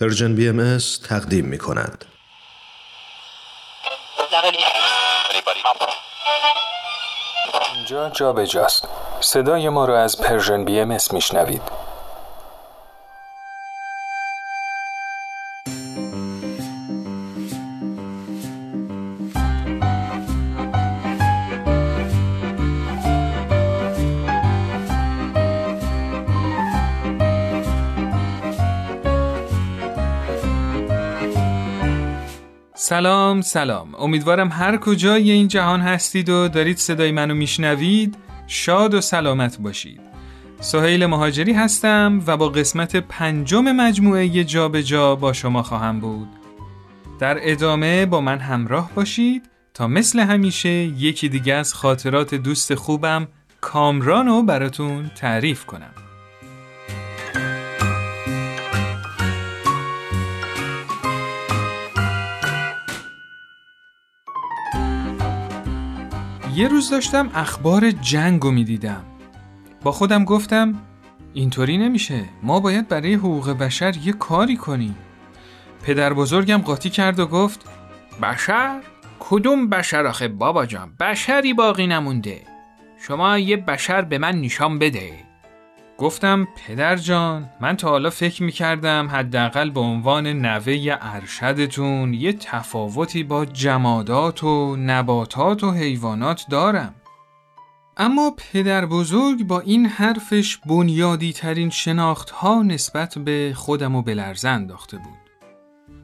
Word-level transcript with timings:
پرژن 0.00 0.34
بی‌ام 0.34 0.78
تقدیم 1.08 1.44
می 1.44 1.58
کند. 1.58 2.04
اینجا 7.74 8.10
جا 8.10 8.32
به 8.32 8.46
جاست. 8.46 8.88
صدای 9.20 9.68
ما 9.68 9.84
را 9.84 10.02
از 10.02 10.20
پرژن 10.20 10.64
بی‌ام 10.64 10.96
میشنوید. 11.12 11.62
سلام 32.90 33.40
سلام. 33.40 33.94
امیدوارم 33.94 34.48
هر 34.48 34.76
کجای 34.76 35.30
این 35.30 35.48
جهان 35.48 35.80
هستید 35.80 36.28
و 36.28 36.48
دارید 36.48 36.76
صدای 36.76 37.12
منو 37.12 37.34
میشنوید. 37.34 38.16
شاد 38.46 38.94
و 38.94 39.00
سلامت 39.00 39.58
باشید. 39.58 40.00
سهیل 40.60 41.06
مهاجری 41.06 41.52
هستم 41.52 42.22
و 42.26 42.36
با 42.36 42.48
قسمت 42.48 42.96
پنجم 42.96 43.62
مجموعه 43.62 44.44
جا 44.44 44.68
به 44.68 44.82
جا 44.82 45.16
با 45.16 45.32
شما 45.32 45.62
خواهم 45.62 46.00
بود. 46.00 46.28
در 47.18 47.38
ادامه 47.40 48.06
با 48.06 48.20
من 48.20 48.38
همراه 48.38 48.90
باشید 48.94 49.50
تا 49.74 49.86
مثل 49.86 50.20
همیشه 50.20 50.68
یکی 50.68 51.28
دیگه 51.28 51.54
از 51.54 51.74
خاطرات 51.74 52.34
دوست 52.34 52.74
خوبم 52.74 53.28
کامرانو 53.60 54.42
براتون 54.42 55.10
تعریف 55.16 55.64
کنم. 55.66 56.09
یه 66.54 66.68
روز 66.68 66.90
داشتم 66.90 67.30
اخبار 67.34 67.90
جنگ 67.90 68.42
رو 68.42 68.50
می‌دیدم. 68.50 69.04
با 69.82 69.92
خودم 69.92 70.24
گفتم 70.24 70.74
اینطوری 71.32 71.78
نمیشه. 71.78 72.24
ما 72.42 72.60
باید 72.60 72.88
برای 72.88 73.14
حقوق 73.14 73.50
بشر 73.50 73.96
یه 73.96 74.12
کاری 74.12 74.56
کنیم. 74.56 74.96
پدر 75.82 76.12
بزرگم 76.12 76.58
قاطی 76.58 76.90
کرد 76.90 77.18
و 77.18 77.26
گفت 77.26 77.64
بشر؟ 78.22 78.80
کدوم 79.20 79.68
بشر 79.68 80.06
آخه؟ 80.06 80.28
بابا 80.28 80.66
جان 80.66 80.92
بشری 81.00 81.54
باقی 81.54 81.86
نمونده. 81.86 82.40
شما 83.06 83.38
یه 83.38 83.56
بشر 83.56 84.02
به 84.02 84.18
من 84.18 84.40
نشان 84.40 84.78
بده. 84.78 85.29
گفتم 86.00 86.48
پدر 86.56 86.96
جان 86.96 87.50
من 87.60 87.76
تا 87.76 87.88
حالا 87.88 88.10
فکر 88.10 88.42
می 88.42 88.52
کردم 88.52 89.08
حداقل 89.08 89.70
به 89.70 89.80
عنوان 89.80 90.26
نوه 90.26 90.98
ارشدتون 91.00 92.14
یه 92.14 92.32
تفاوتی 92.32 93.22
با 93.22 93.44
جمادات 93.44 94.44
و 94.44 94.76
نباتات 94.76 95.64
و 95.64 95.70
حیوانات 95.70 96.44
دارم. 96.50 96.94
اما 97.96 98.32
پدر 98.36 98.86
بزرگ 98.86 99.46
با 99.46 99.60
این 99.60 99.86
حرفش 99.86 100.56
بنیادی 100.56 101.32
ترین 101.32 101.70
شناخت 101.70 102.30
ها 102.30 102.62
نسبت 102.62 103.18
به 103.18 103.52
خودم 103.56 103.94
و 103.94 104.02
بلرزه 104.02 104.48
انداخته 104.48 104.96
بود. 104.96 105.18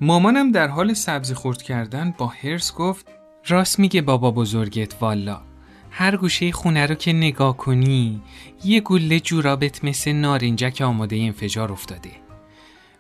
مامانم 0.01 0.53
در 0.53 0.69
حال 0.69 0.95
سبزی 0.95 1.35
خورد 1.35 1.63
کردن 1.63 2.15
با 2.19 2.27
هرس 2.27 2.75
گفت 2.75 3.07
راست 3.47 3.79
میگه 3.79 4.03
بابا 4.03 4.31
بزرگت 4.31 4.95
والا. 5.01 5.56
هر 5.99 6.17
گوشه 6.17 6.53
خونه 6.53 6.87
رو 6.87 6.95
که 6.95 7.13
نگاه 7.13 7.57
کنی 7.57 8.23
یه 8.65 8.81
گله 8.81 9.21
جورابت 9.21 9.85
مثل 9.85 10.13
نارنجک 10.13 10.81
آماده 10.81 11.17
انفجار 11.17 11.73
افتاده. 11.73 12.11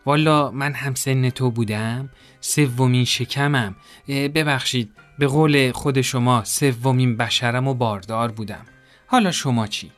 والا 0.06 0.50
من 0.50 0.72
هم 0.72 0.94
سن 0.94 1.30
تو 1.30 1.50
بودم 1.50 2.10
سومین 2.40 3.04
شکمم. 3.04 3.76
ببخشید 4.08 4.92
به 5.18 5.26
قول 5.26 5.72
خود 5.72 6.00
شما 6.00 6.44
سومین 6.44 7.16
بشرم 7.16 7.68
و 7.68 7.74
باردار 7.74 8.30
بودم. 8.30 8.66
حالا 9.06 9.30
شما 9.30 9.66
چی؟ 9.66 9.90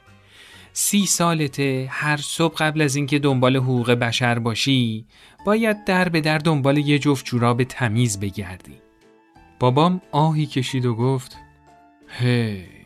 سی 0.72 1.06
سالته 1.06 1.88
هر 1.91 2.16
صبح 2.16 2.54
قبل 2.54 2.81
از 2.81 2.97
اینکه 2.97 3.19
دنبال 3.19 3.56
حقوق 3.56 3.91
بشر 3.91 4.38
باشی 4.38 5.06
باید 5.44 5.84
در 5.84 6.08
به 6.08 6.20
در 6.20 6.38
دنبال 6.38 6.78
یه 6.78 6.98
جفت 6.98 7.25
جوراب 7.25 7.64
تمیز 7.64 8.20
بگردی. 8.20 8.75
بابام 9.60 10.00
آهی 10.12 10.47
کشید 10.47 10.87
و 10.87 10.94
گفت 10.94 11.37
هی. 12.08 12.77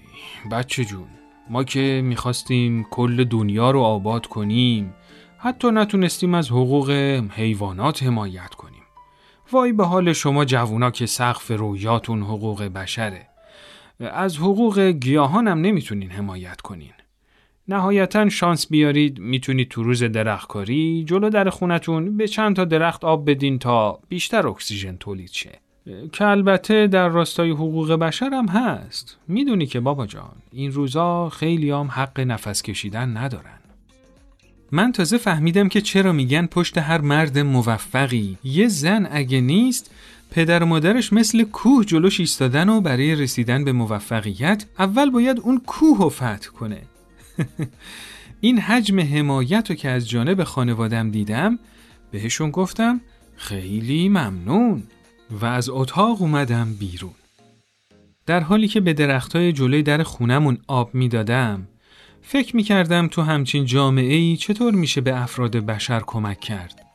بچه 0.51 0.85
جون 0.85 1.09
ما 1.51 1.65
که 1.65 2.03
می‌خواستیم 2.05 2.87
کل 2.91 3.25
دنیا 3.25 3.71
رو 3.71 3.81
آباد 3.81 4.27
کنیم 4.27 4.95
حتی 5.39 5.71
نتونستیم 5.71 6.35
از 6.35 6.51
حقوق 6.51 6.91
حیوانات 7.31 8.03
حمایت 8.03 8.55
کنیم. 8.55 8.83
وای 9.53 9.73
به 9.73 9.85
حال 9.85 10.13
شما 10.13 10.45
جوونا 10.45 10.91
که 10.91 11.07
سقف 11.07 11.51
رویاتون 11.51 12.23
حقوق 12.23 12.63
بشره. 12.63 13.29
از 14.01 14.37
حقوق 14.37 14.81
گیاهان 14.81 15.49
هم 15.49 15.61
نمی‌تونین 15.61 16.11
حمایت 16.11 16.61
کنین. 16.61 16.93
نهایتا 17.69 18.29
شانس 18.29 18.67
بیارید 18.67 19.19
می‌تونید 19.19 19.69
تو 19.69 19.83
روز 19.83 20.03
درختکاری 20.03 21.05
جلو 21.05 21.31
در 21.31 21.51
خونتون 21.51 22.17
به 22.17 22.29
چند 22.29 22.57
تا 22.57 22.65
درخت 22.65 23.05
آب 23.05 23.31
بدین 23.31 23.59
تا 23.59 24.01
بیشتر 24.09 24.49
اکسیژن 24.49 24.97
تولید 24.97 25.31
شه. 25.31 25.62
که 26.13 26.25
البته 26.25 26.87
در 26.87 27.09
راستای 27.09 27.51
حقوق 27.51 27.93
بشر 27.93 28.31
هم 28.33 28.49
هست. 28.49 29.17
می‌دونی 29.29 29.67
که 29.67 29.81
بابا 29.81 30.07
جان 30.07 30.35
این 30.53 30.73
روزا 30.73 31.29
خیلی 31.29 31.71
هم 31.71 31.87
حق 31.91 32.21
نفس 32.21 32.63
کشیدن 32.63 33.17
ندارن. 33.17 33.59
من 34.73 34.93
تازه 34.93 35.19
فهمیدم 35.19 35.69
که 35.69 35.81
چرا 35.81 36.13
میگن 36.13 36.47
پشت 36.47 36.79
هر 36.79 37.01
مرد 37.01 37.39
موفقی. 37.39 38.39
یه 38.45 38.69
زن 38.69 39.09
اگه 39.11 39.41
نیست 39.41 39.91
پدر 40.31 40.63
و 40.63 40.67
مادرش 40.67 41.13
مثل 41.13 41.43
کوه 41.43 41.85
جلوش 41.85 42.21
ایستادن 42.21 42.69
و 42.69 42.81
برای 42.81 43.15
رسیدن 43.15 43.65
به 43.65 43.73
موفقیت 43.73 44.65
اول 44.79 45.11
باید 45.11 45.41
اون 45.41 45.63
کوه 45.67 45.99
رو 45.99 46.09
فتح 46.09 46.49
کنه. 46.59 46.83
این 48.41 48.59
حجم 48.59 49.01
حمایت 49.01 49.71
رو 49.71 49.77
که 49.77 49.89
از 49.89 50.09
جانب 50.09 50.45
خانوادم 50.45 51.11
دیدم 51.11 51.59
بهشون 52.11 52.51
گفتم 52.51 53.01
خیلی 53.37 54.09
ممنون. 54.09 54.83
و 55.41 55.47
از 55.47 55.71
اتاق 55.71 56.23
اومدم 56.23 56.75
بیرون. 56.75 57.15
در 58.27 58.41
حالی 58.41 58.69
که 58.69 58.81
به 58.81 58.93
درختای 58.93 59.53
جلوی 59.53 59.83
در 59.83 60.03
خونمون 60.03 60.59
آب 60.67 60.95
می‌دادم، 60.95 61.69
فکر 62.23 62.57
می 62.57 62.63
کردم 62.63 63.09
تو 63.09 63.23
همچین 63.23 63.65
جامعه 63.65 64.15
ای 64.15 64.37
چطور 64.37 64.75
میشه 64.75 65.01
به 65.01 65.17
افراد 65.23 65.57
بشر 65.57 66.01
کمک 66.07 66.41
کرد. 66.41 66.87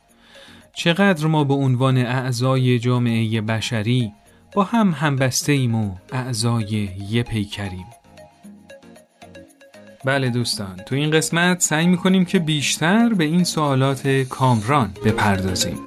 چقدر 0.76 1.28
ما 1.28 1.44
به 1.44 1.54
عنوان 1.54 1.98
اعضای 1.98 2.80
جامعه 2.80 3.42
بشری 3.42 4.12
با 4.54 4.64
هم 4.64 4.92
همبسته 4.92 5.52
ایم 5.52 5.76
و 5.76 5.96
اعضای 6.12 6.90
یه 7.10 7.24
پیکریم. 7.24 7.86
بله 10.06 10.30
دوستان 10.30 10.76
تو 10.76 10.96
این 10.96 11.12
قسمت 11.12 11.62
سعی 11.62 11.88
می‌کنیم 11.88 12.26
که 12.26 12.40
بیشتر 12.40 13.10
به 13.10 13.24
این 13.24 13.44
سوالات 13.44 14.08
کامران 14.08 14.94
بپردازیم. 15.06 15.78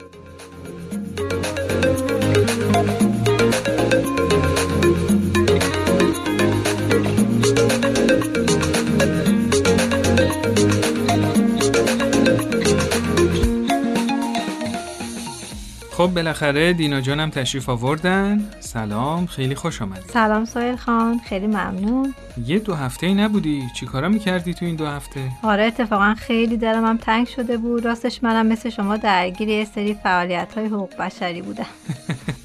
خب 16.00 16.14
بالاخره 16.14 16.72
دینا 16.72 17.00
جانم 17.00 17.30
تشریف 17.30 17.68
آوردن. 17.68 18.50
سلام 18.60 19.26
خیلی 19.26 19.54
خوش 19.54 19.82
آمدی. 19.82 20.08
سلام 20.08 20.44
سایل 20.44 20.76
خان 20.76 21.20
خیلی 21.28 21.46
ممنون. 21.46 22.14
یه 22.46 22.58
دو 22.58 22.74
هفته 22.74 23.06
ای 23.06 23.14
نبودی 23.14 23.62
چیکارا 23.76 24.08
می‌کردی 24.08 24.54
تو 24.54 24.64
این 24.64 24.76
دو 24.76 24.86
هفته؟ 24.86 25.20
آره 25.42 25.64
اتفاقا 25.64 26.14
خیلی 26.14 26.56
دلم 26.56 26.84
هم 26.84 26.96
تنگ 26.96 27.26
شده 27.26 27.56
بود. 27.56 27.84
راستش 27.84 28.22
منم 28.22 28.46
مثل 28.46 28.70
شما 28.70 28.96
درگیر 28.96 29.48
یه 29.48 29.64
سری 29.64 29.94
فعالیت 29.94 30.52
های 30.54 30.66
حقوق 30.66 30.96
بشری 30.96 31.42
بودم. 31.42 31.66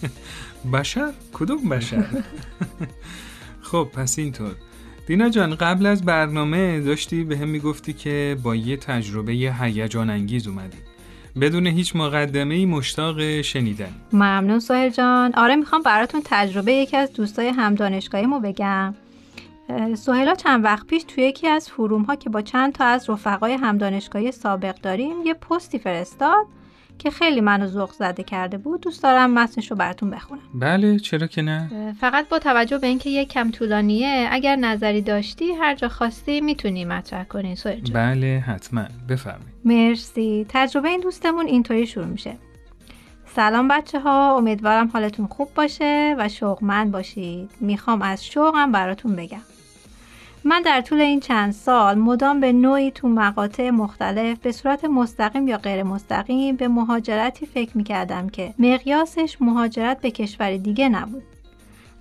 بشر؟ 0.73 1.11
کدوم 1.33 1.69
بشر؟ 1.69 2.05
خب 3.71 3.87
پس 3.93 4.19
اینطور. 4.19 4.55
دینا 5.07 5.29
جان 5.29 5.55
قبل 5.55 5.85
از 5.85 6.03
برنامه 6.03 6.79
داشتی 6.79 7.23
به 7.23 7.37
هم 7.37 7.47
می‌گفتی 7.47 7.93
که 7.93 8.37
با 8.43 8.55
یه 8.55 8.77
تجربه 8.77 9.31
هیجان 9.31 10.09
انگیز 10.09 10.47
اومدی. 10.47 10.77
بدون 11.41 11.67
هیچ 11.67 11.95
مقدمه 11.95 12.55
ای 12.55 12.65
مشتاق 12.65 13.41
شنیدن. 13.41 13.93
ممنون 14.13 14.59
سهر 14.59 14.89
جان. 14.89 15.33
آره 15.33 15.55
می‌خوام 15.55 15.81
براتون 15.81 16.21
تجربه 16.25 16.73
یکی 16.73 16.97
از 16.97 17.13
دوستای 17.13 17.47
هم 17.47 17.75
دانشگاهیمو 17.75 18.39
بگم. 18.39 18.95
سهیلا 19.95 20.35
چند 20.35 20.63
وقت 20.63 20.87
پیش 20.87 21.03
توی 21.03 21.23
یکی 21.23 21.47
از 21.47 21.69
فروم 21.69 22.01
ها 22.01 22.15
که 22.15 22.29
با 22.29 22.41
چند 22.41 22.73
تا 22.73 22.85
از 22.85 23.09
رفقای 23.09 23.53
هم 23.53 23.77
دانشگاهی 23.77 24.31
سابق 24.31 24.75
داریم 24.81 25.15
یه 25.25 25.33
پستی 25.33 25.79
فرستاد. 25.79 26.45
که 26.99 27.11
خیلی 27.11 27.41
منو 27.41 27.67
ذوق 27.67 27.91
زده 27.91 28.23
کرده 28.23 28.57
بود 28.57 28.81
دوست 28.81 29.03
دارم 29.03 29.33
متنش 29.33 29.71
رو 29.71 29.77
براتون 29.77 30.09
بخونم. 30.09 30.41
بله 30.53 30.99
چرا 30.99 31.27
که 31.27 31.41
نه؟ 31.41 31.93
فقط 31.99 32.29
با 32.29 32.39
توجه 32.39 32.77
به 32.77 32.87
اینکه 32.87 33.09
یک 33.09 33.29
کم 33.29 33.51
طولانیه 33.51 34.27
اگر 34.31 34.55
نظری 34.55 35.01
داشتی 35.01 35.51
هر 35.51 35.75
جا 35.75 35.89
خواستی 35.89 36.41
می‌تونی 36.41 36.85
مطرح 36.85 37.23
کنی 37.23 37.55
بله 37.93 38.43
حتما. 38.47 38.85
بفرمایید. 39.09 39.53
مرسی. 39.65 40.45
تجربه 40.49 40.89
این 40.89 40.99
دوستمون 40.99 41.45
اینطوری 41.45 41.87
شروع 41.87 42.05
میشه. 42.05 42.37
سلام 43.35 43.67
بچه 43.67 43.99
ها 43.99 44.37
امیدوارم 44.37 44.87
حالتون 44.87 45.27
خوب 45.27 45.53
باشه 45.55 46.15
و 46.19 46.29
شوقمند 46.29 46.91
باشید. 46.91 47.49
می‌خوام 47.59 48.01
از 48.01 48.25
شوقم 48.25 48.71
براتون 48.71 49.15
بگم. 49.15 49.41
من 50.47 50.61
در 50.61 50.81
طول 50.81 51.01
این 51.01 51.19
چند 51.19 51.51
سال 51.51 51.97
مدام 51.97 52.39
به 52.39 52.51
نوعی 52.51 52.91
تو 52.91 53.07
مقاطع 53.07 53.69
مختلف 53.69 54.39
به 54.39 54.51
صورت 54.51 54.85
مستقیم 54.85 55.47
یا 55.47 55.57
غیر 55.57 55.83
مستقیم 55.83 56.55
به 56.55 56.67
مهاجرتی 56.67 57.45
فکر 57.45 57.77
می‌کردم 57.77 58.29
که 58.29 58.53
مقیاسش 58.59 59.37
مهاجرت 59.39 60.01
به 60.01 60.11
کشور 60.11 60.57
دیگه 60.57 60.89
نبود 60.89 61.23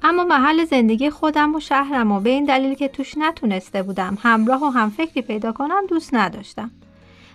اما 0.02 0.24
محل 0.24 0.64
زندگی 0.64 1.10
خودم 1.10 1.54
و 1.54 1.60
شهرم 1.60 2.12
و 2.12 2.20
به 2.20 2.30
این 2.30 2.44
دلیل 2.44 2.74
که 2.74 2.88
توش 2.88 3.18
نتونسته 3.18 3.82
بودم 3.82 4.18
همراه 4.22 4.64
و 4.64 4.70
هم 4.70 4.90
فکری 4.90 5.22
پیدا 5.22 5.52
کنم 5.52 5.86
دوست 5.88 6.14
نداشتم 6.14 6.70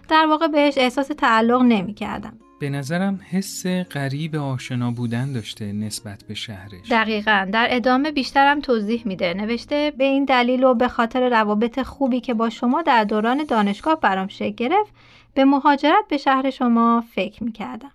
در 0.10 0.26
واقع 0.26 0.48
بهش 0.48 0.78
احساس 0.78 1.08
تعلق 1.08 1.62
نمی 1.62 1.94
کردم. 1.94 2.34
به 2.60 2.70
نظرم 2.70 3.20
حس 3.32 3.66
غریب 3.68 4.36
آشنا 4.36 4.92
بودن 4.92 5.34
داشته 5.34 5.72
نسبت 5.72 6.24
به 6.28 6.34
شهرش 6.34 6.92
دقیقا 6.92 7.50
در 7.52 7.68
ادامه 7.70 8.12
بیشترم 8.12 8.60
توضیح 8.60 9.02
میده 9.06 9.34
نوشته 9.34 9.94
به 9.98 10.04
این 10.04 10.26
دلیل 10.26 10.64
و 10.64 10.74
به 10.74 10.88
خاطر 10.88 11.30
روابط 11.30 11.82
خوبی 11.82 12.20
که 12.20 12.34
با 12.34 12.50
شما 12.50 12.82
در 12.82 13.04
دوران 13.04 13.44
دانشگاه 13.44 14.00
برام 14.00 14.28
شکل 14.28 14.50
گرفت 14.52 14.94
به 15.34 15.46
مهاجرت 15.46 16.06
به 16.10 16.18
شهر 16.18 16.50
شما 16.50 17.04
فکر 17.16 17.44
می‌کردم 17.44 17.92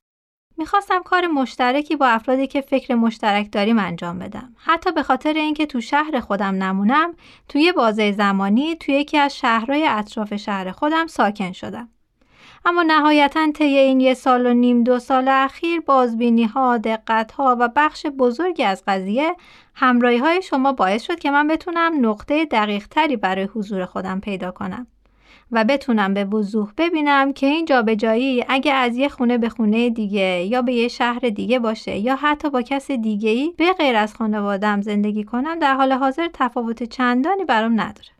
می‌خواستم 0.58 1.02
کار 1.02 1.26
مشترکی 1.26 1.96
با 1.96 2.06
افرادی 2.06 2.46
که 2.46 2.60
فکر 2.60 2.94
مشترک 2.94 3.52
داریم 3.52 3.78
انجام 3.78 4.18
بدم. 4.18 4.54
حتی 4.56 4.92
به 4.92 5.02
خاطر 5.02 5.32
اینکه 5.32 5.66
تو 5.66 5.80
شهر 5.80 6.20
خودم 6.20 6.62
نمونم، 6.62 7.14
توی 7.48 7.72
بازه 7.72 8.12
زمانی 8.12 8.76
توی 8.76 8.94
یکی 8.94 9.18
از 9.18 9.36
شهرهای 9.36 9.86
اطراف 9.88 10.36
شهر 10.36 10.70
خودم 10.70 11.06
ساکن 11.06 11.52
شدم. 11.52 11.88
اما 12.66 12.82
نهایتا 12.82 13.52
طی 13.52 13.64
این 13.64 14.00
یه 14.00 14.14
سال 14.14 14.46
و 14.46 14.54
نیم 14.54 14.84
دو 14.84 14.98
سال 14.98 15.28
اخیر 15.28 15.80
بازبینی 15.80 16.44
ها، 16.44 16.78
دقت 16.78 17.32
ها 17.32 17.56
و 17.60 17.68
بخش 17.76 18.06
بزرگی 18.06 18.62
از 18.62 18.82
قضیه 18.86 19.36
همراهی 19.74 20.18
های 20.18 20.42
شما 20.42 20.72
باعث 20.72 21.02
شد 21.02 21.18
که 21.18 21.30
من 21.30 21.46
بتونم 21.46 22.06
نقطه 22.06 22.44
دقیق 22.44 22.86
تری 22.86 23.16
برای 23.16 23.44
حضور 23.44 23.84
خودم 23.84 24.20
پیدا 24.20 24.50
کنم. 24.50 24.86
و 25.52 25.64
بتونم 25.64 26.14
به 26.14 26.24
وضوح 26.24 26.72
ببینم 26.78 27.32
که 27.32 27.46
این 27.46 27.64
جابجایی 27.64 28.44
اگه 28.48 28.72
از 28.72 28.96
یه 28.96 29.08
خونه 29.08 29.38
به 29.38 29.48
خونه 29.48 29.90
دیگه 29.90 30.44
یا 30.44 30.62
به 30.62 30.72
یه 30.72 30.88
شهر 30.88 31.18
دیگه 31.18 31.58
باشه 31.58 31.96
یا 31.96 32.16
حتی 32.16 32.50
با 32.50 32.62
کس 32.62 32.90
دیگه 32.90 33.30
ای 33.30 33.54
به 33.56 33.72
غیر 33.72 33.96
از 33.96 34.14
خانوادم 34.14 34.80
زندگی 34.80 35.24
کنم 35.24 35.58
در 35.58 35.74
حال 35.74 35.92
حاضر 35.92 36.28
تفاوت 36.32 36.82
چندانی 36.82 37.44
برام 37.44 37.80
نداره. 37.80 38.13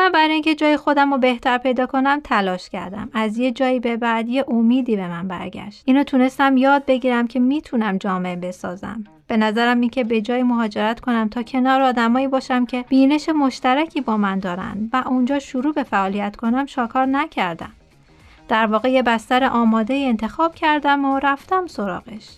من 0.00 0.12
برای 0.12 0.32
اینکه 0.32 0.54
جای 0.54 0.76
خودم 0.76 1.12
رو 1.12 1.18
بهتر 1.18 1.58
پیدا 1.58 1.86
کنم 1.86 2.20
تلاش 2.24 2.70
کردم. 2.70 3.08
از 3.12 3.38
یه 3.38 3.50
جایی 3.50 3.80
به 3.80 3.96
بعد 3.96 4.28
یه 4.28 4.44
امیدی 4.48 4.96
به 4.96 5.08
من 5.08 5.28
برگشت. 5.28 5.82
اینو 5.84 6.04
تونستم 6.04 6.56
یاد 6.56 6.86
بگیرم 6.86 7.26
که 7.26 7.40
می‌تونم 7.40 7.98
جامعه 7.98 8.36
بسازم. 8.36 9.04
به 9.26 9.36
نظرم 9.36 9.80
این 9.80 9.90
که 9.90 10.04
به 10.04 10.20
جای 10.20 10.42
مهاجرت 10.42 11.00
کنم 11.00 11.28
تا 11.28 11.42
کنار 11.42 11.82
آدمایی 11.82 12.28
باشم 12.28 12.66
که 12.66 12.84
بینش 12.88 13.28
مشترکی 13.28 14.00
با 14.00 14.16
من 14.16 14.38
دارن 14.38 14.90
و 14.92 15.02
اونجا 15.06 15.38
شروع 15.38 15.74
به 15.74 15.82
فعالیت 15.82 16.36
کنم 16.36 16.66
شاکار 16.66 17.06
نکردم. 17.06 17.72
در 18.48 18.66
واقع 18.66 18.90
یه 18.90 19.02
بستر 19.02 19.44
آماده 19.44 19.94
انتخاب 19.94 20.54
کردم 20.54 21.04
و 21.04 21.18
رفتم 21.18 21.66
سراغش. 21.66 22.28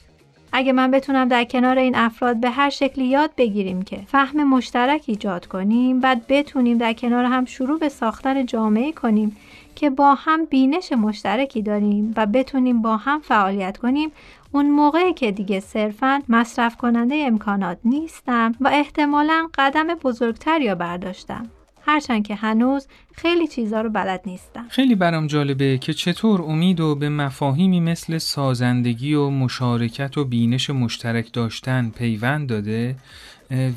اگه 0.52 0.72
من 0.72 0.90
بتونم 0.90 1.28
در 1.28 1.44
کنار 1.44 1.78
این 1.78 1.96
افراد 1.96 2.40
به 2.40 2.50
هر 2.50 2.70
شکلی 2.70 3.04
یاد 3.04 3.30
بگیریم 3.36 3.82
که 3.82 4.00
فهم 4.06 4.44
مشترک 4.48 5.04
ایجاد 5.06 5.46
کنیم 5.46 6.00
بعد 6.00 6.26
بتونیم 6.28 6.78
در 6.78 6.92
کنار 6.92 7.24
هم 7.24 7.44
شروع 7.44 7.78
به 7.78 7.88
ساختن 7.88 8.46
جامعه 8.46 8.92
کنیم 8.92 9.36
که 9.76 9.90
با 9.90 10.14
هم 10.14 10.44
بینش 10.44 10.92
مشترکی 10.92 11.62
داریم 11.62 12.14
و 12.16 12.26
بتونیم 12.26 12.82
با 12.82 12.96
هم 12.96 13.20
فعالیت 13.20 13.78
کنیم 13.78 14.12
اون 14.52 14.70
موقعی 14.70 15.12
که 15.12 15.30
دیگه 15.30 15.60
صرفا 15.60 16.22
مصرف 16.28 16.76
کننده 16.76 17.14
امکانات 17.14 17.78
نیستم 17.84 18.54
و 18.60 18.68
احتمالا 18.68 19.48
قدم 19.54 19.86
بزرگتر 19.86 20.60
یا 20.60 20.74
برداشتم. 20.74 21.50
هرچند 21.86 22.26
که 22.26 22.34
هنوز 22.34 22.86
خیلی 23.14 23.46
چیزا 23.46 23.80
رو 23.80 23.90
بلد 23.90 24.20
نیستم. 24.26 24.66
خیلی 24.68 24.94
برام 24.94 25.26
جالبه 25.26 25.78
که 25.78 25.92
چطور 25.92 26.42
امید 26.42 26.80
و 26.80 26.94
به 26.94 27.08
مفاهیمی 27.08 27.80
مثل 27.80 28.18
سازندگی 28.18 29.14
و 29.14 29.30
مشارکت 29.30 30.18
و 30.18 30.24
بینش 30.24 30.70
مشترک 30.70 31.32
داشتن 31.32 31.90
پیوند 31.90 32.48
داده 32.48 32.96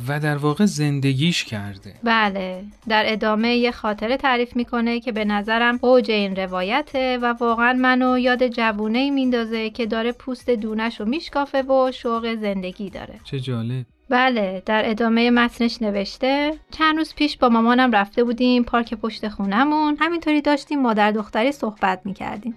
و 0.07 0.19
در 0.19 0.37
واقع 0.37 0.65
زندگیش 0.65 1.43
کرده. 1.43 1.93
بله 2.03 2.63
در 2.87 3.03
ادامه 3.07 3.55
یه 3.55 3.71
خاطره 3.71 4.17
تعریف 4.17 4.55
می‌کنه 4.55 4.99
که 4.99 5.11
به 5.11 5.25
نظرم 5.25 5.79
اوج 5.81 6.11
این 6.11 6.35
روایته 6.35 7.17
و 7.21 7.25
واقعا 7.25 7.73
منو 7.73 8.17
یاد 8.19 8.47
جوونه 8.47 9.09
میندازه 9.09 9.69
که 9.69 9.85
داره 9.85 10.11
پوست 10.11 10.49
دونش 10.49 10.99
رو 10.99 11.05
میشکافه 11.05 11.61
و 11.61 11.91
شوق 11.91 12.35
زندگی 12.35 12.89
داره. 12.89 13.19
چه 13.23 13.39
جالب. 13.39 13.85
بله 14.09 14.63
در 14.65 14.89
ادامه 14.89 15.29
متنش 15.29 15.81
نوشته 15.81 16.59
چند 16.71 16.97
روز 16.97 17.13
پیش 17.15 17.37
با 17.37 17.49
مامانم 17.49 17.91
رفته 17.91 18.23
بودیم 18.23 18.63
پارک 18.63 18.93
پشت 18.93 19.27
خونمون 19.27 19.97
همینطوری 19.99 20.41
داشتیم 20.41 20.81
مادر 20.81 21.11
دختری 21.11 21.51
صحبت 21.51 22.01
می‌کردیم. 22.05 22.55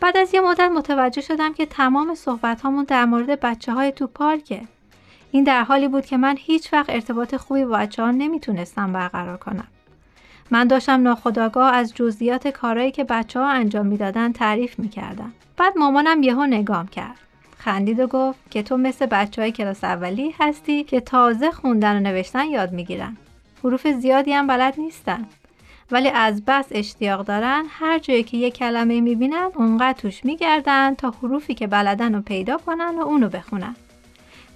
بعد 0.00 0.16
از 0.16 0.34
یه 0.34 0.40
مدت 0.40 0.70
متوجه 0.70 1.20
شدم 1.20 1.52
که 1.52 1.66
تمام 1.66 2.14
صحبت 2.14 2.60
هامون 2.60 2.84
در 2.84 3.04
مورد 3.04 3.40
بچه 3.40 3.72
های 3.72 3.92
تو 3.92 4.06
پارکه. 4.06 4.62
این 5.30 5.44
در 5.44 5.62
حالی 5.62 5.88
بود 5.88 6.06
که 6.06 6.16
من 6.16 6.36
هیچ 6.38 6.72
وقت 6.72 6.90
ارتباط 6.90 7.36
خوبی 7.36 7.64
با 7.64 7.76
بچه 7.76 8.02
ها 8.02 8.10
نمی‌تونستم 8.10 8.92
برقرار 8.92 9.36
کنم. 9.36 9.66
من 10.50 10.66
داشتم 10.66 11.02
ناخداگاه 11.02 11.74
از 11.74 11.94
جزئیات 11.94 12.48
کارهایی 12.48 12.90
که 12.90 13.04
بچه 13.04 13.40
ها 13.40 13.48
انجام 13.48 13.86
می‌دادن 13.86 14.32
تعریف 14.32 14.78
می‌کردم. 14.78 15.32
بعد 15.56 15.78
مامانم 15.78 16.22
یهو 16.22 16.46
نگام 16.46 16.86
کرد. 16.86 17.18
خندید 17.60 18.00
و 18.00 18.06
گفت 18.06 18.50
که 18.50 18.62
تو 18.62 18.76
مثل 18.76 19.06
بچه 19.06 19.42
های 19.42 19.52
کلاس 19.52 19.84
اولی 19.84 20.34
هستی 20.38 20.84
که 20.84 21.00
تازه 21.00 21.50
خوندن 21.50 21.96
و 21.96 22.00
نوشتن 22.00 22.46
یاد 22.46 22.72
می‌گیرن. 22.72 23.16
حروف 23.64 23.86
زیادی 23.86 24.32
هم 24.32 24.46
بلد 24.46 24.74
نیستن. 24.78 25.26
ولی 25.90 26.08
از 26.08 26.44
بس 26.44 26.66
اشتیاق 26.70 27.26
دارن 27.26 27.64
هر 27.68 27.98
جایی 27.98 28.22
که 28.22 28.36
یه 28.36 28.50
کلمه 28.50 29.00
می‌بینن 29.00 29.50
اونقدر 29.54 29.98
توش 29.98 30.24
میگردن 30.24 30.94
تا 30.94 31.10
حروفی 31.10 31.54
که 31.54 31.66
بلدن 31.66 32.14
رو 32.14 32.20
پیدا 32.20 32.56
کنن 32.58 32.94
و 32.98 33.00
اونو 33.00 33.28
بخونن. 33.28 33.76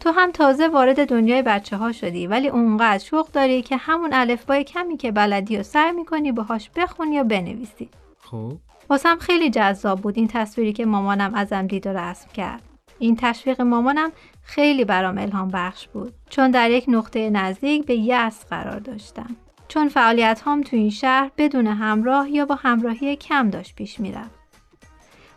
تو 0.00 0.10
هم 0.10 0.30
تازه 0.30 0.68
وارد 0.68 1.08
دنیای 1.08 1.42
بچه 1.42 1.76
ها 1.76 1.92
شدی 1.92 2.26
ولی 2.26 2.48
اونقدر 2.48 3.04
شوق 3.04 3.30
داری 3.30 3.62
که 3.62 3.76
همون 3.76 4.12
الفبای 4.12 4.64
کمی 4.64 4.96
که 4.96 5.12
بلدی 5.12 5.56
و 5.56 5.62
سر 5.62 5.90
می‌کنی 5.90 6.32
باهاش 6.32 6.70
بخونی 6.76 7.20
و 7.20 7.24
بنویسی. 7.24 7.88
خب 8.18 8.52
واسم 8.90 9.16
خیلی 9.20 9.50
جذاب 9.50 10.00
بود 10.00 10.18
این 10.18 10.28
تصویری 10.28 10.72
که 10.72 10.86
مامانم 10.86 11.34
ازم 11.34 11.66
دید 11.66 11.86
و 11.86 11.90
رسم 11.90 12.28
کرد. 12.34 12.62
این 12.98 13.16
تشویق 13.16 13.60
مامانم 13.60 14.12
خیلی 14.42 14.84
برام 14.84 15.18
الهام 15.18 15.48
بخش 15.48 15.88
بود. 15.88 16.14
چون 16.30 16.50
در 16.50 16.70
یک 16.70 16.84
نقطه 16.88 17.30
نزدیک 17.30 17.86
به 17.86 17.94
یأس 17.94 18.44
قرار 18.46 18.78
داشتم. 18.78 19.36
چون 19.68 19.88
فعالیت 19.88 20.40
هام 20.40 20.62
تو 20.62 20.76
این 20.76 20.90
شهر 20.90 21.30
بدون 21.38 21.66
همراه 21.66 22.30
یا 22.30 22.46
با 22.46 22.54
همراهی 22.54 23.16
کم 23.16 23.50
داشت 23.50 23.74
پیش 23.74 24.00
می‌رفت. 24.00 24.44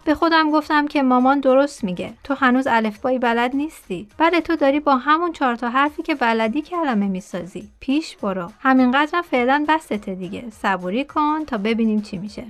به 0.05 0.15
خودم 0.15 0.51
گفتم 0.51 0.87
که 0.87 1.03
مامان 1.03 1.39
درست 1.39 1.83
میگه. 1.83 2.13
تو 2.23 2.33
هنوز 2.33 2.67
الفبایی 2.67 3.19
بلد 3.19 3.55
نیستی. 3.55 4.07
بله 4.17 4.41
تو 4.41 4.55
داری 4.55 4.79
با 4.79 4.97
همون 4.97 5.31
چهار 5.31 5.55
تا 5.55 5.69
حرفی 5.69 6.03
که 6.03 6.15
بلدی 6.15 6.61
کلمه 6.61 7.07
می‌سازی. 7.07 7.69
پیش 7.79 8.17
برو. 8.17 8.51
همینقدرم 8.59 9.21
فعلا 9.21 9.65
بسته 9.67 9.97
دیگه. 9.97 10.49
صبوری 10.49 11.03
کن 11.03 11.45
تا 11.45 11.57
ببینیم 11.57 12.01
چی 12.01 12.17
میشه. 12.17 12.43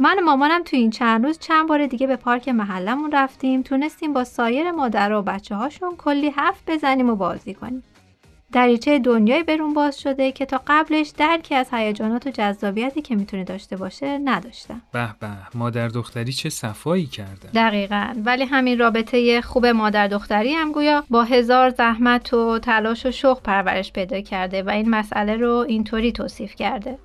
من 0.00 0.18
و 0.18 0.22
مامانم 0.22 0.62
تو 0.62 0.76
این 0.76 0.90
چند 0.90 1.24
روز 1.24 1.38
چند 1.38 1.68
بار 1.68 1.86
دیگه 1.86 2.06
به 2.06 2.16
پارک 2.16 2.48
محلمون 2.48 3.12
رفتیم 3.12 3.62
تونستیم 3.62 4.12
با 4.12 4.24
سایر 4.24 4.70
مادر 4.70 5.12
و 5.12 5.22
بچه 5.22 5.54
هاشون 5.54 5.96
کلی 5.98 6.30
حرف 6.30 6.62
بزنیم 6.66 7.10
و 7.10 7.16
بازی 7.16 7.54
کنیم. 7.54 7.82
دریچه 8.52 8.98
دنیای 8.98 9.42
برون 9.42 9.74
باز 9.74 10.00
شده 10.00 10.32
که 10.32 10.46
تا 10.46 10.60
قبلش 10.66 11.08
درکی 11.08 11.54
از 11.54 11.68
هیجانات 11.72 12.26
و 12.26 12.30
جذابیتی 12.30 13.02
که 13.02 13.16
می‌تونه 13.16 13.44
داشته 13.44 13.76
باشه 13.76 14.18
نداشتم. 14.18 14.82
به 14.92 15.08
به 15.20 15.28
مادر 15.54 15.88
دختری 15.88 16.32
چه 16.32 16.50
صفایی 16.50 17.06
کرده. 17.06 17.48
دقیقا 17.54 18.14
ولی 18.24 18.44
همین 18.44 18.78
رابطه 18.78 19.40
خوب 19.40 19.66
مادر 19.66 20.08
دختری 20.08 20.52
هم 20.52 20.72
گویا 20.72 21.04
با 21.10 21.22
هزار 21.22 21.70
زحمت 21.70 22.34
و 22.34 22.58
تلاش 22.58 23.06
و 23.06 23.10
شوق 23.10 23.42
پرورش 23.42 23.92
پیدا 23.92 24.20
کرده 24.20 24.62
و 24.62 24.70
این 24.70 24.90
مسئله 24.90 25.36
رو 25.36 25.64
اینطوری 25.68 26.12
توصیف 26.12 26.54
کرده. 26.54 26.98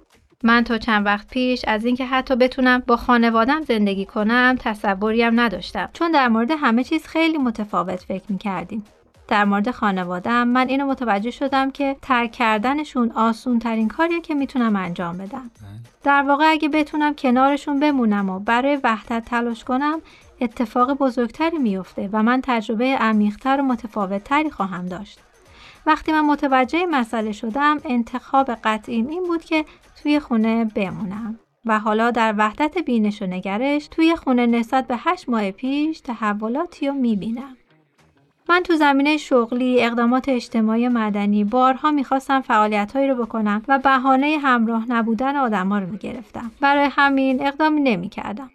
من 0.45 0.63
تا 0.63 0.77
چند 0.77 1.05
وقت 1.05 1.27
پیش 1.27 1.65
از 1.67 1.85
اینکه 1.85 2.05
حتی 2.05 2.35
بتونم 2.35 2.83
با 2.87 2.97
خانوادم 2.97 3.61
زندگی 3.61 4.05
کنم 4.05 4.55
تصوری 4.59 5.23
هم 5.23 5.39
نداشتم 5.39 5.89
چون 5.93 6.11
در 6.11 6.27
مورد 6.27 6.51
همه 6.51 6.83
چیز 6.83 7.07
خیلی 7.07 7.37
متفاوت 7.37 7.99
فکر 7.99 8.23
می 8.29 8.37
کردیم. 8.37 8.83
در 9.27 9.45
مورد 9.45 9.71
خانوادم 9.71 10.47
من 10.47 10.69
اینو 10.69 10.85
متوجه 10.85 11.31
شدم 11.31 11.71
که 11.71 11.95
ترک 12.01 12.31
کردنشون 12.31 13.11
آسون 13.11 13.59
ترین 13.59 13.87
کاریه 13.87 14.21
که 14.21 14.35
می‌تونم 14.35 14.75
انجام 14.75 15.17
بدم. 15.17 15.51
در 16.03 16.21
واقع 16.21 16.45
اگه 16.51 16.69
بتونم 16.69 17.15
کنارشون 17.15 17.79
بمونم 17.79 18.29
و 18.29 18.39
برای 18.39 18.79
وحدت 18.83 19.25
تلاش 19.25 19.63
کنم 19.63 20.01
اتفاق 20.41 20.93
بزرگتری 20.93 21.57
میفته 21.57 22.09
و 22.13 22.23
من 22.23 22.41
تجربه 22.43 22.85
عمیقتر 22.85 23.61
و 23.61 23.63
متفاوتتری 23.63 24.49
خواهم 24.49 24.85
داشت. 24.85 25.19
وقتی 25.85 26.11
من 26.11 26.21
متوجه 26.21 26.85
مسئله 26.85 27.31
شدم 27.31 27.77
انتخاب 27.85 28.51
قطعیم 28.63 29.07
این 29.07 29.23
بود 29.23 29.43
که 29.43 29.65
توی 30.03 30.19
خونه 30.19 30.65
بمونم 30.65 31.39
و 31.65 31.79
حالا 31.79 32.11
در 32.11 32.35
وحدت 32.37 32.77
بینش 32.77 33.21
و 33.21 33.25
نگرش 33.25 33.87
توی 33.87 34.15
خونه 34.15 34.45
نسبت 34.45 34.87
به 34.87 34.95
هشت 34.97 35.29
ماه 35.29 35.51
پیش 35.51 35.99
تحولاتی 35.99 36.87
رو 36.87 36.93
می‌بینم. 36.93 37.57
من 38.49 38.63
تو 38.63 38.75
زمینه 38.75 39.17
شغلی، 39.17 39.83
اقدامات 39.83 40.29
اجتماعی 40.29 40.87
مدنی 40.87 41.43
بارها 41.43 41.91
می‌خواستم 41.91 42.41
فعالیتهایی 42.41 43.07
رو 43.07 43.25
بکنم 43.25 43.61
و 43.67 43.79
بهانه 43.79 44.37
همراه 44.41 44.91
نبودن 44.91 45.35
آدما 45.35 45.79
رو 45.79 45.87
می‌گرفتم. 45.87 46.51
برای 46.61 46.89
همین 46.91 47.47
اقدامی 47.47 47.81
نمی‌کردم. 47.81 48.51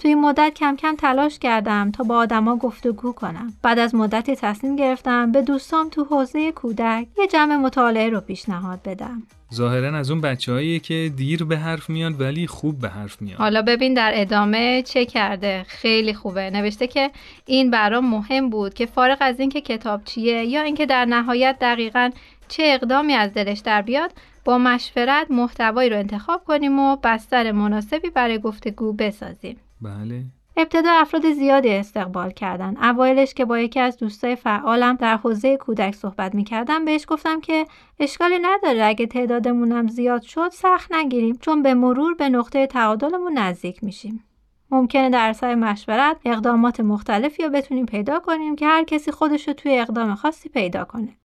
تو 0.00 0.08
این 0.08 0.20
مدت 0.20 0.52
کم 0.56 0.76
کم 0.76 0.96
تلاش 0.96 1.38
کردم 1.38 1.90
تا 1.90 2.04
با 2.04 2.16
آدما 2.16 2.56
گفتگو 2.56 3.12
کنم. 3.12 3.52
بعد 3.62 3.78
از 3.78 3.94
مدتی 3.94 4.36
تصمیم 4.36 4.76
گرفتم 4.76 5.32
به 5.32 5.42
دوستام 5.42 5.88
تو 5.88 6.04
حوزه 6.04 6.52
کودک 6.52 7.06
یه 7.18 7.26
جمع 7.26 7.56
مطالعه 7.56 8.08
رو 8.08 8.20
پیشنهاد 8.20 8.82
بدم. 8.82 9.22
ظاهرا 9.54 9.98
از 9.98 10.10
اون 10.10 10.20
بچههایی 10.20 10.80
که 10.80 11.12
دیر 11.16 11.44
به 11.44 11.58
حرف 11.58 11.90
میان 11.90 12.16
ولی 12.18 12.46
خوب 12.46 12.80
به 12.80 12.88
حرف 12.88 13.22
میان 13.22 13.38
حالا 13.38 13.62
ببین 13.62 13.94
در 13.94 14.12
ادامه 14.14 14.82
چه 14.82 15.04
کرده 15.04 15.64
خیلی 15.68 16.14
خوبه 16.14 16.50
نوشته 16.50 16.86
که 16.86 17.10
این 17.46 17.70
برام 17.70 18.10
مهم 18.10 18.50
بود 18.50 18.74
که 18.74 18.86
فارغ 18.86 19.18
از 19.20 19.40
اینکه 19.40 19.60
کتاب 19.60 20.04
چیه 20.04 20.44
یا 20.44 20.62
اینکه 20.62 20.86
در 20.86 21.04
نهایت 21.04 21.56
دقیقا 21.60 22.10
چه 22.48 22.62
اقدامی 22.66 23.12
از 23.12 23.34
دلش 23.34 23.58
در 23.58 23.82
بیاد 23.82 24.12
با 24.44 24.58
مشورت 24.58 25.26
محتوایی 25.30 25.90
رو 25.90 25.96
انتخاب 25.96 26.44
کنیم 26.44 26.78
و 26.78 26.96
بستر 26.96 27.52
مناسبی 27.52 28.10
برای 28.10 28.38
گفتگو 28.38 28.92
بسازیم 28.92 29.56
بله. 29.82 30.24
ابتدا 30.56 30.90
افراد 30.90 31.32
زیادی 31.32 31.70
استقبال 31.70 32.30
کردن. 32.30 32.76
اوایلش 32.76 33.34
که 33.34 33.44
با 33.44 33.58
یکی 33.58 33.80
از 33.80 33.96
دوستای 33.96 34.36
فعالم 34.36 34.96
در 34.96 35.16
حوزه 35.16 35.56
کودک 35.56 35.94
صحبت 35.94 36.34
می‌کردم 36.34 36.84
بهش 36.84 37.04
گفتم 37.08 37.40
که 37.40 37.66
اشکالی 37.98 38.38
نداره 38.42 38.84
اگه 38.84 39.06
تعدادمونم 39.06 39.88
زیاد 39.88 40.22
شد 40.22 40.50
سخت 40.52 40.92
نگیریم. 40.92 41.36
چون 41.40 41.62
به 41.62 41.74
مرور 41.74 42.14
به 42.14 42.28
نقطه 42.28 42.66
تعادلمون 42.66 43.38
نزدیک 43.38 43.84
میشیم. 43.84 44.24
ممکنه 44.70 45.10
در 45.10 45.28
اثر 45.28 45.54
مشورت 45.54 46.16
اقدامات 46.24 46.80
مختلفی 46.80 47.42
رو 47.42 47.50
بتونیم 47.50 47.86
پیدا 47.86 48.18
کنیم 48.18 48.56
که 48.56 48.66
هر 48.66 48.84
کسی 48.84 49.10
خودش 49.10 49.48
رو 49.48 49.54
توی 49.54 49.78
اقدام 49.78 50.14
خاصی 50.14 50.48
پیدا 50.48 50.84
کنه. 50.84 51.16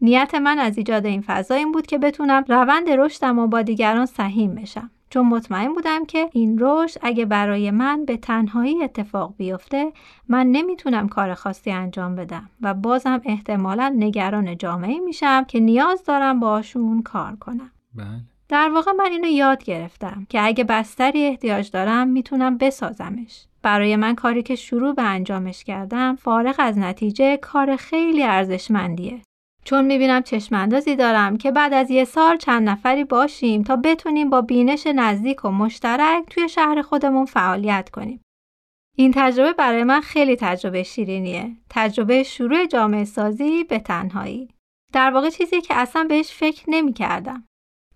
نیت 0.00 0.34
من 0.34 0.58
از 0.58 0.78
ایجاد 0.78 1.06
این 1.06 1.20
فضا 1.20 1.54
این 1.54 1.72
بود 1.72 1.86
که 1.86 1.98
بتونم 1.98 2.44
روند 2.48 2.90
رشدم 2.90 3.38
و 3.38 3.46
با 3.46 3.62
دیگران 3.62 4.06
سهیم 4.06 4.54
بشم. 4.54 4.90
چون 5.12 5.26
مطمئن 5.26 5.74
بودم 5.74 6.04
که 6.04 6.28
این 6.32 6.58
رشد 6.60 7.00
اگه 7.02 7.24
برای 7.24 7.70
من 7.70 8.04
به 8.04 8.16
تنهایی 8.16 8.82
اتفاق 8.82 9.34
بیفته 9.36 9.92
من 10.28 10.46
نمی‌تونم 10.46 11.08
کار 11.08 11.34
خاصی 11.34 11.70
انجام 11.70 12.16
بدم 12.16 12.50
و 12.60 12.74
بازم 12.74 13.20
احتمالا 13.24 13.94
نگران 13.98 14.56
جامعه 14.56 14.98
میشم 15.00 15.44
که 15.44 15.60
نیاز 15.60 16.04
دارم 16.04 16.40
باشون 16.40 17.02
کار 17.02 17.36
کنم. 17.36 17.70
بله. 17.94 18.06
در 18.48 18.70
واقع 18.74 18.92
من 18.92 19.12
اینو 19.12 19.28
یاد 19.28 19.64
گرفتم 19.64 20.26
که 20.28 20.46
اگه 20.46 20.64
بستری 20.64 21.26
احتیاج 21.26 21.70
دارم 21.70 22.08
می‌تونم 22.08 22.58
بسازمش. 22.58 23.46
برای 23.62 23.96
من 23.96 24.14
کاری 24.14 24.42
که 24.42 24.54
شروع 24.54 24.94
به 24.94 25.02
انجامش 25.02 25.64
کردم 25.64 26.16
فارغ 26.16 26.54
از 26.58 26.78
نتیجه 26.78 27.36
کار 27.36 27.76
خیلی 27.76 28.22
ارزشمندیه. 28.22 29.20
چون 29.64 29.84
می‌بینم 29.84 30.22
چشماندازی 30.22 30.96
دارم 30.96 31.36
که 31.36 31.50
بعد 31.50 31.72
از 31.72 31.90
یه 31.90 32.04
سال 32.04 32.36
چند 32.36 32.68
نفری 32.68 33.04
باشیم 33.04 33.62
تا 33.62 33.76
بتونیم 33.76 34.30
با 34.30 34.40
بینش 34.40 34.86
نزدیک 34.86 35.44
و 35.44 35.50
مشترک 35.50 36.24
توی 36.30 36.48
شهر 36.48 36.82
خودمون 36.82 37.24
فعالیت 37.24 37.90
کنیم. 37.90 38.20
این 38.96 39.12
تجربه 39.14 39.52
برای 39.52 39.84
من 39.84 40.00
خیلی 40.00 40.36
تجربه 40.36 40.82
شیرینیه. 40.82 41.56
تجربه 41.70 42.22
شروع 42.22 42.66
جامعه 42.66 43.04
سازی 43.04 43.64
به 43.64 43.78
تنهایی. 43.78 44.48
در 44.92 45.10
واقع 45.10 45.30
چیزی 45.30 45.60
که 45.60 45.74
اصلا 45.74 46.04
بهش 46.04 46.30
فکر 46.32 46.64
نمی 46.68 46.92
کردم. 46.92 47.44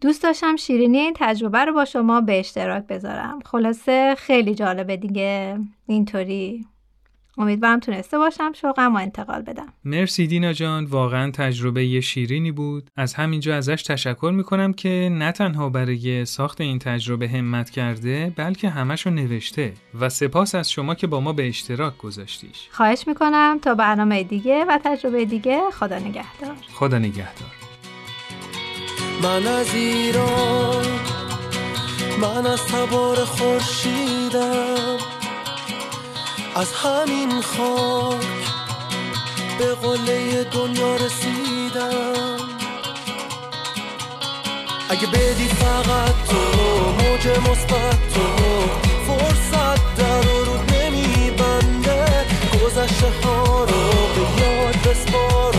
دوست 0.00 0.22
داشتم 0.22 0.56
شیرینی 0.56 0.98
این 0.98 1.12
تجربه 1.16 1.64
رو 1.64 1.72
با 1.72 1.84
شما 1.84 2.20
به 2.20 2.38
اشتراک 2.38 2.86
بذارم. 2.86 3.40
خلاصه 3.44 4.14
خیلی 4.18 4.54
جالبه 4.54 4.96
دیگه 4.96 5.58
اینطوری. 5.86 6.66
امیدوارم 7.38 7.80
تونسته 7.80 8.18
باشم 8.18 8.52
شوقم 8.52 8.94
و 8.94 8.98
انتقال 8.98 9.42
بدم. 9.42 9.66
مرسی 9.84 10.26
دینا 10.26 10.52
جان 10.52 10.84
واقعا 10.84 11.30
تجربه 11.30 12.00
شیرینی 12.00 12.52
بود. 12.52 12.90
از 12.96 13.14
همینجا 13.14 13.56
ازش 13.56 13.82
تشکر 13.82 14.32
می‌کنم 14.34 14.72
که 14.72 15.08
نه 15.12 15.32
تنها 15.32 15.68
برای 15.68 16.24
ساخت 16.24 16.60
این 16.60 16.78
تجربه 16.78 17.28
همت 17.28 17.70
کرده 17.70 18.32
بلکه 18.36 18.68
همشو 18.68 19.10
نوشته 19.10 19.72
و 20.00 20.08
سپاس 20.08 20.54
از 20.54 20.70
شما 20.70 20.94
که 20.94 21.06
با 21.06 21.20
ما 21.20 21.32
به 21.32 21.48
اشتراک 21.48 21.98
گذاشتیش. 21.98 22.68
خواهش 22.70 23.04
می‌کنم 23.06 23.58
تا 23.62 23.74
برنامه 23.74 24.22
دیگه 24.22 24.64
و 24.68 24.78
تجربه 24.84 25.24
دیگه. 25.24 25.60
خدا 25.72 25.98
نگهدار. 25.98 26.56
خدا 26.72 26.98
نگهدار. 26.98 27.48
من 29.22 29.46
از 29.46 29.74
ایران 29.74 30.86
من 32.22 32.46
از 32.46 32.66
تبار 32.66 33.24
خورشیدم. 33.24 35.15
از 36.56 36.72
همین 36.72 37.40
خاک 37.40 38.26
به 39.58 39.74
قله 39.74 40.44
دنیا 40.44 40.96
رسیدم. 40.96 42.36
اگه 44.88 45.06
بدی 45.06 45.48
فقط 45.48 46.14
تو 46.28 46.36
موج 46.90 47.28
مثبت 47.28 48.14
تو 48.14 48.26
فرصت 49.06 49.96
در 49.96 50.20
رو 50.20 50.56
نمیبنده. 50.72 52.26
گذشته 52.64 53.06
ها 53.24 53.64
رو 53.64 53.82
به 54.14 54.42
یاد 54.42 54.76
بسپارو 54.76 55.55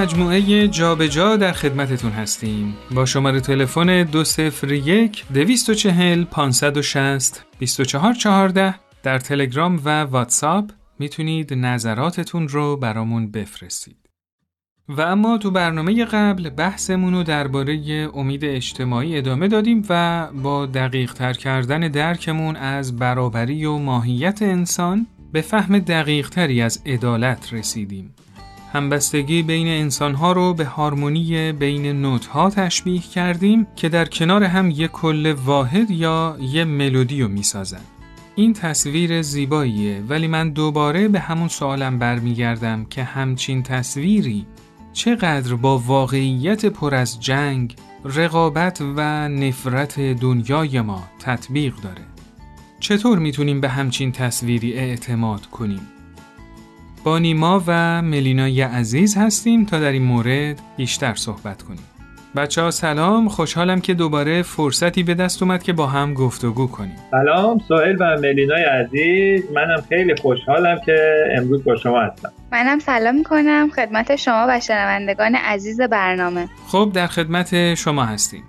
مجموعه 0.00 0.68
جابجا 0.68 1.36
در 1.36 1.52
خدمتتون 1.52 2.10
هستیم 2.10 2.76
با 2.90 3.06
شماره 3.06 3.40
تلفن 3.40 4.02
201 4.02 5.24
240 5.34 6.24
560 6.24 7.44
2414 7.58 8.74
در 9.02 9.18
تلگرام 9.18 9.80
و 9.84 10.04
واتساپ 10.04 10.70
می‌تونید 10.98 11.54
نظراتتون 11.54 12.48
رو 12.48 12.76
برامون 12.76 13.30
بفرستید 13.30 13.96
و 14.88 15.00
اما 15.00 15.38
تو 15.38 15.50
برنامه 15.50 16.04
قبل 16.04 16.50
بحثمون 16.50 17.14
رو 17.14 17.22
درباره 17.22 18.08
امید 18.14 18.44
اجتماعی 18.44 19.18
ادامه 19.18 19.48
دادیم 19.48 19.82
و 19.88 20.26
با 20.42 20.66
دقیق 20.66 21.12
تر 21.12 21.32
کردن 21.32 21.80
درکمون 21.80 22.56
از 22.56 22.96
برابری 22.96 23.64
و 23.64 23.78
ماهیت 23.78 24.42
انسان 24.42 25.06
به 25.32 25.40
فهم 25.40 25.78
دقیق 25.78 26.28
تری 26.28 26.62
از 26.62 26.82
عدالت 26.86 27.52
رسیدیم. 27.52 28.14
همبستگی 28.72 29.42
بین 29.42 29.68
انسانها 29.68 30.32
رو 30.32 30.54
به 30.54 30.64
هارمونی 30.64 31.52
بین 31.52 31.86
نوت‌ها 31.86 32.50
تشبیه 32.50 33.00
کردیم 33.00 33.66
که 33.76 33.88
در 33.88 34.04
کنار 34.04 34.44
هم 34.44 34.70
یک 34.70 34.90
کل 34.90 35.32
واحد 35.32 35.90
یا 35.90 36.36
یه 36.40 36.64
ملودی 36.64 37.22
رو 37.22 37.28
می‌سازن. 37.28 37.80
این 38.34 38.52
تصویر 38.52 39.22
زیباییه 39.22 40.02
ولی 40.08 40.26
من 40.26 40.50
دوباره 40.50 41.08
به 41.08 41.20
همون 41.20 41.48
سوالم 41.48 41.98
برمیگردم 41.98 42.84
که 42.84 43.04
همچین 43.04 43.62
تصویری 43.62 44.46
چقدر 44.92 45.54
با 45.54 45.78
واقعیت 45.78 46.66
پر 46.66 46.94
از 46.94 47.20
جنگ، 47.20 47.76
رقابت 48.04 48.82
و 48.96 49.28
نفرت 49.28 50.00
دنیای 50.00 50.80
ما 50.80 51.02
تطبیق 51.18 51.74
داره. 51.76 52.02
چطور 52.80 53.18
می‌تونیم 53.18 53.60
به 53.60 53.68
همچین 53.68 54.12
تصویری 54.12 54.72
اعتماد 54.72 55.46
کنیم؟ 55.46 55.99
با 57.04 57.18
نیما 57.18 57.62
و 57.66 58.02
ملینای 58.02 58.62
عزیز 58.62 59.16
هستیم 59.16 59.64
تا 59.64 59.80
در 59.80 59.92
این 59.92 60.02
مورد 60.02 60.60
بیشتر 60.76 61.14
صحبت 61.14 61.62
کنیم. 61.62 61.80
بچه 62.36 62.62
ها 62.62 62.70
سلام 62.70 63.28
خوشحالم 63.28 63.80
که 63.80 63.94
دوباره 63.94 64.42
فرصتی 64.42 65.02
به 65.02 65.14
دست 65.14 65.42
اومد 65.42 65.62
که 65.62 65.72
با 65.72 65.86
هم 65.86 66.14
گفتگو 66.14 66.66
کنیم. 66.66 66.96
سلام 67.10 67.60
سوهل 67.68 67.96
و 68.00 68.20
ملینای 68.20 68.62
عزیز 68.62 69.44
منم 69.54 69.84
خیلی 69.88 70.14
خوشحالم 70.16 70.80
که 70.86 71.24
امروز 71.36 71.64
با 71.64 71.76
شما 71.76 72.00
هستم 72.00 72.32
منم 72.52 72.78
سلام 72.78 73.14
می‌کنم 73.14 73.70
خدمت 73.76 74.16
شما 74.16 74.46
و 74.48 74.60
شنوندگان 74.60 75.34
عزیز 75.34 75.80
برنامه 75.80 76.48
خب 76.68 76.90
در 76.94 77.06
خدمت 77.06 77.74
شما 77.74 78.04
هستیم. 78.04 78.42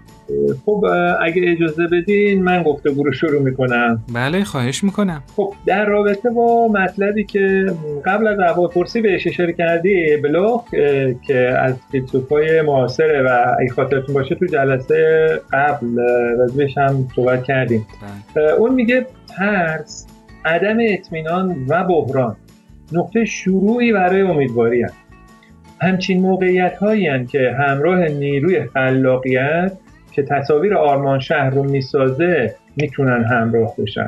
خب 0.65 0.85
اگه 1.21 1.51
اجازه 1.51 1.87
بدین 1.87 2.43
من 2.43 2.63
گفتگو 2.63 3.03
رو 3.03 3.11
شروع 3.11 3.41
می‌کنم 3.41 4.03
بله 4.13 4.43
خواهش 4.43 4.83
می‌کنم. 4.83 5.23
خب 5.35 5.53
در 5.65 5.85
رابطه 5.85 6.29
با 6.29 6.67
مطلبی 6.67 7.23
که 7.23 7.65
قبل 8.05 8.27
از 8.27 8.39
احوالپرسی 8.39 9.01
بهش 9.01 9.27
اشاره 9.27 9.53
کردی 9.53 10.17
بلوغ 10.23 10.63
اه، 10.73 11.13
که 11.27 11.37
از 11.37 11.75
فیلسوفای 11.91 12.61
معاصره 12.61 13.21
و 13.21 13.55
اگه 13.59 13.69
خاطرتون 13.69 14.15
باشه 14.15 14.35
تو 14.35 14.45
جلسه 14.45 15.29
قبل 15.51 15.99
راجبش 16.37 16.77
هم 16.77 17.07
صحبت 17.15 17.43
کردیم 17.43 17.87
بله. 18.35 18.45
اون 18.53 18.73
میگه 18.73 19.05
ترس 19.37 20.07
عدم 20.45 20.77
اطمینان 20.81 21.65
و 21.67 21.83
بحران 21.83 22.35
نقطه 22.91 23.25
شروعی 23.25 23.93
برای 23.93 24.21
امیدواری 24.21 24.81
هست. 24.81 24.95
همچین 25.81 26.21
موقعیت 26.21 26.77
هایی 26.77 27.25
که 27.25 27.55
همراه 27.59 28.07
نیروی 28.07 28.63
خلاقیت 28.63 29.71
که 30.11 30.23
تصاویر 30.23 30.75
آرمان 30.75 31.19
شهر 31.19 31.49
رو 31.49 31.63
می‌سازه 31.63 32.55
می‌تونن 32.75 33.23
همراه 33.23 33.75
بشن 33.77 34.07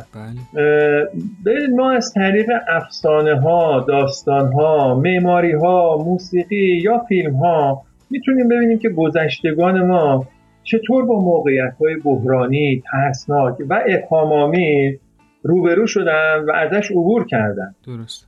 بله. 1.45 1.67
ما 1.67 1.91
از 1.91 2.13
طریق 2.13 2.50
افسانه 2.67 3.39
ها 3.39 3.86
داستان 3.88 4.53
ها 4.53 5.00
معماری 5.00 5.51
ها 5.51 5.98
موسیقی 6.05 6.81
یا 6.83 6.98
فیلم 6.98 7.36
ها 7.36 7.81
می‌تونیم 8.10 8.48
ببینیم 8.48 8.79
که 8.79 8.89
گذشتگان 8.89 9.88
ما 9.88 10.27
چطور 10.63 11.05
با 11.05 11.19
موقعیت 11.19 11.74
های 11.79 11.95
بحرانی 11.95 12.83
ترسناک 12.91 13.55
و 13.69 13.83
ابهام‌آمیز 13.88 15.00
روبرو 15.43 15.88
شدن 15.88 16.45
و 16.48 16.51
ازش 16.55 16.91
عبور 16.91 17.27
کردن 17.27 17.75
درست. 17.86 18.27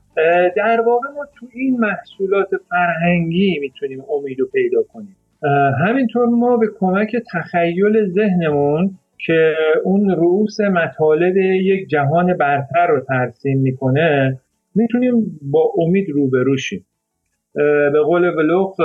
در 0.55 0.81
واقع 0.85 1.09
ما 1.15 1.25
تو 1.35 1.47
این 1.53 1.79
محصولات 1.79 2.49
فرهنگی 2.69 3.59
می‌تونیم 3.61 4.03
امید 4.19 4.39
رو 4.39 4.47
پیدا 4.53 4.83
کنیم 4.93 5.15
همینطور 5.85 6.25
ما 6.25 6.57
به 6.57 6.67
کمک 6.79 7.15
تخیل 7.33 8.05
ذهنمون 8.05 8.91
که 9.25 9.53
اون 9.83 10.09
رؤوس 10.09 10.59
مطالب 10.61 11.37
یک 11.37 11.89
جهان 11.89 12.37
برتر 12.37 12.87
رو 12.87 13.01
ترسیم 13.07 13.59
می‌کنه 13.59 14.37
می‌تونیم 14.75 15.39
با 15.41 15.71
امید 15.77 16.09
روبرو 16.09 16.57
شیم 16.57 16.85
به 17.93 18.01
قول 18.05 18.31
بلوغ 18.35 18.75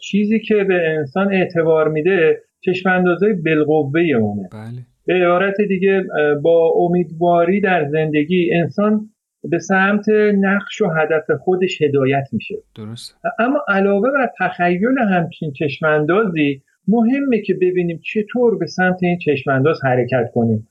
چیزی 0.00 0.40
که 0.40 0.64
به 0.64 0.88
انسان 0.88 1.32
اعتبار 1.32 1.88
میده 1.88 2.40
چشماندازهای 2.60 3.32
بالقوه 3.32 4.00
اونه 4.00 4.48
بله. 4.52 4.82
به 5.06 5.14
عبارت 5.14 5.54
دیگه 5.68 6.04
با 6.42 6.72
امیدواری 6.76 7.60
در 7.60 7.84
زندگی 7.84 8.54
انسان 8.54 9.08
به 9.44 9.58
سمت 9.58 10.08
نقش 10.34 10.82
و 10.82 10.88
هدف 10.88 11.30
خودش 11.40 11.82
هدایت 11.82 12.28
میشه 12.32 12.54
درست. 12.76 13.16
اما 13.38 13.64
علاوه 13.68 14.10
بر 14.10 14.30
تخیل 14.38 14.98
همچین 14.98 15.52
چشماندازی 15.52 16.62
مهمه 16.88 17.42
که 17.42 17.54
ببینیم 17.54 18.00
چطور 18.04 18.58
به 18.58 18.66
سمت 18.66 19.02
این 19.02 19.18
چشمانداز 19.18 19.84
حرکت 19.84 20.30
کنیم 20.34 20.68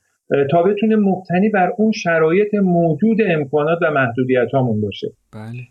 تا 0.52 0.64
بتونه 0.64 0.96
مبتنی 0.96 1.50
بر 1.50 1.72
اون 1.78 1.92
شرایط 1.92 2.54
موجود 2.54 3.18
امکانات 3.26 3.80
و 3.82 3.92
محدودیت 3.92 4.48
باشه 4.82 5.08
بله. 5.34 5.62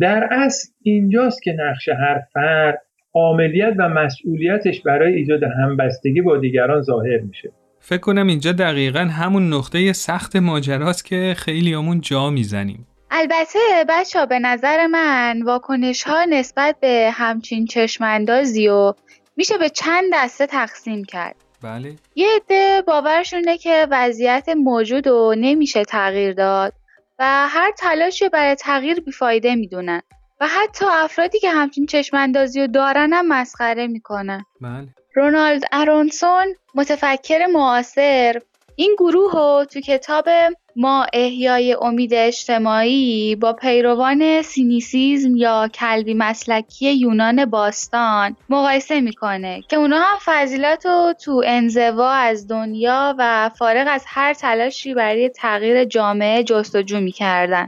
در 0.00 0.28
اصل 0.30 0.68
اینجاست 0.82 1.42
که 1.42 1.52
نقش 1.52 1.88
هر 1.88 2.20
فرد 2.32 2.78
عاملیت 3.14 3.74
و 3.78 3.88
مسئولیتش 3.88 4.82
برای 4.82 5.14
ایجاد 5.14 5.42
همبستگی 5.42 6.20
با 6.20 6.36
دیگران 6.36 6.82
ظاهر 6.82 7.20
میشه 7.20 7.50
فکر 7.86 8.00
کنم 8.00 8.26
اینجا 8.26 8.52
دقیقا 8.52 9.00
همون 9.00 9.52
نقطه 9.52 9.92
سخت 9.92 10.36
ماجراست 10.36 11.04
که 11.04 11.34
خیلیامون 11.38 12.00
جا 12.00 12.30
می‌زنیم. 12.30 12.86
البته 13.10 13.58
بچه 13.88 14.26
به 14.26 14.38
نظر 14.38 14.86
من 14.86 15.42
واکنش 15.42 16.02
ها 16.02 16.24
نسبت 16.24 16.76
به 16.80 17.10
همچین 17.14 17.66
چشماندازی 17.66 18.68
و 18.68 18.92
میشه 19.36 19.58
به 19.58 19.68
چند 19.68 20.04
دسته 20.12 20.46
تقسیم 20.46 21.04
کرد 21.04 21.36
بله. 21.62 21.96
یه 22.14 22.28
عده 22.36 22.82
باورشونه 22.86 23.58
که 23.58 23.86
وضعیت 23.90 24.48
موجود 24.48 25.06
رو 25.06 25.34
نمیشه 25.38 25.84
تغییر 25.84 26.32
داد 26.32 26.72
و 27.18 27.48
هر 27.48 27.72
تلاشی 27.78 28.24
رو 28.24 28.30
برای 28.30 28.54
تغییر 28.54 29.00
بیفایده 29.00 29.54
می‌دونن 29.54 30.00
و 30.40 30.46
حتی 30.46 30.84
افرادی 30.90 31.38
که 31.38 31.50
همچین 31.50 31.86
چشماندازی 31.86 32.60
رو 32.60 32.66
دارن 32.66 33.12
هم 33.12 33.28
مسخره 33.28 33.86
می‌کنن 33.86 34.44
بله. 34.60 34.88
رونالد 35.16 35.64
ارونسون 35.72 36.54
متفکر 36.74 37.46
معاصر. 37.46 38.40
این 38.76 38.96
گروه 38.98 39.32
رو 39.32 39.64
تو 39.72 39.80
کتاب 39.80 40.28
ما 40.76 41.06
احیای 41.12 41.76
امید 41.82 42.14
اجتماعی 42.14 43.36
با 43.36 43.52
پیروان 43.52 44.42
سینیسیزم 44.42 45.36
یا 45.36 45.68
کلبی 45.74 46.14
مسلکی 46.14 46.92
یونان 46.92 47.44
باستان 47.44 48.36
مقایسه 48.48 49.00
می‌کنه 49.00 49.62
که 49.68 49.76
اونا 49.76 50.00
هم 50.00 50.18
فضیلت 50.24 50.86
رو 50.86 51.14
تو 51.24 51.42
انزوا 51.46 52.10
از 52.10 52.48
دنیا 52.48 53.14
و 53.18 53.50
فارغ 53.58 53.86
از 53.90 54.04
هر 54.06 54.34
تلاشی 54.34 54.94
برای 54.94 55.28
تغییر 55.28 55.84
جامعه 55.84 56.44
جستجو 56.44 57.00
می‌کردن. 57.00 57.66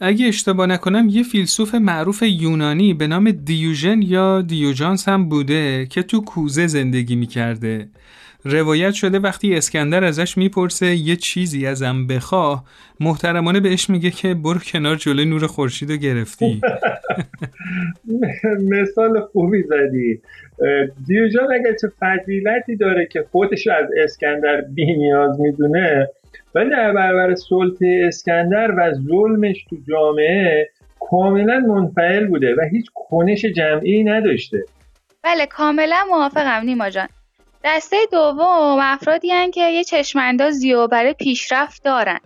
اگه 0.00 0.26
اشتباه 0.26 0.66
نکنم 0.66 1.08
یه 1.10 1.22
فیلسوف 1.22 1.74
معروف 1.74 2.22
یونانی 2.22 2.94
به 2.94 3.06
نام 3.06 3.30
دیوژن 3.30 4.02
یا 4.02 4.42
دیوجانس 4.42 5.08
هم 5.08 5.28
بوده 5.28 5.86
که 5.86 6.02
تو 6.02 6.20
کوزه 6.20 6.66
زندگی 6.66 7.16
می‌کرده. 7.16 7.88
روایت 8.44 8.92
شده 8.92 9.18
وقتی 9.18 9.54
اسکندر 9.54 10.04
ازش 10.04 10.38
می‌پرسه 10.38 10.86
یه 10.86 11.16
چیزی 11.16 11.66
ازم 11.66 12.06
بخواه 12.06 12.64
محترمانه 13.00 13.60
بهش 13.60 13.90
میگه 13.90 14.10
که 14.10 14.34
برو 14.34 14.58
کنار 14.58 14.96
جلوی 14.96 15.24
نور 15.24 15.46
خورشید 15.46 15.90
گرفتی 15.90 16.60
مثال 18.72 19.20
خوبی 19.20 19.62
زدی 19.62 20.20
اه، 20.60 20.86
دیوژان 21.06 21.52
اگر 21.52 21.76
چه 21.80 21.88
فضیلتی 22.00 22.76
داره 22.76 23.08
که 23.12 23.24
خودش 23.32 23.66
از 23.66 23.86
اسکندر 24.04 24.60
بی 24.60 24.96
نیاز 24.96 25.40
می‌دونه 25.40 26.08
ولی 26.54 26.70
در 26.70 26.92
برابر 26.92 27.34
سلطه 27.34 28.04
اسکندر 28.08 28.70
و 28.76 28.92
ظلمش 28.92 29.64
تو 29.70 29.76
جامعه 29.88 30.70
کاملا 31.00 31.58
منفعل 31.58 32.26
بوده 32.26 32.54
و 32.54 32.60
هیچ 32.70 32.86
کنش 32.94 33.44
جمعی 33.44 34.04
نداشته. 34.04 34.64
بله 35.22 35.46
کاملا 35.46 36.06
موافقم 36.10 36.64
نیما 36.64 36.90
جان. 36.90 37.08
دسته 37.64 37.96
دوم 38.12 38.78
افرادی 38.82 39.30
هن 39.30 39.50
که 39.50 39.60
یه 39.60 39.84
چشماندازی 39.84 40.72
رو 40.72 40.88
برای 40.88 41.12
پیشرفت 41.12 41.84
دارن 41.84 42.18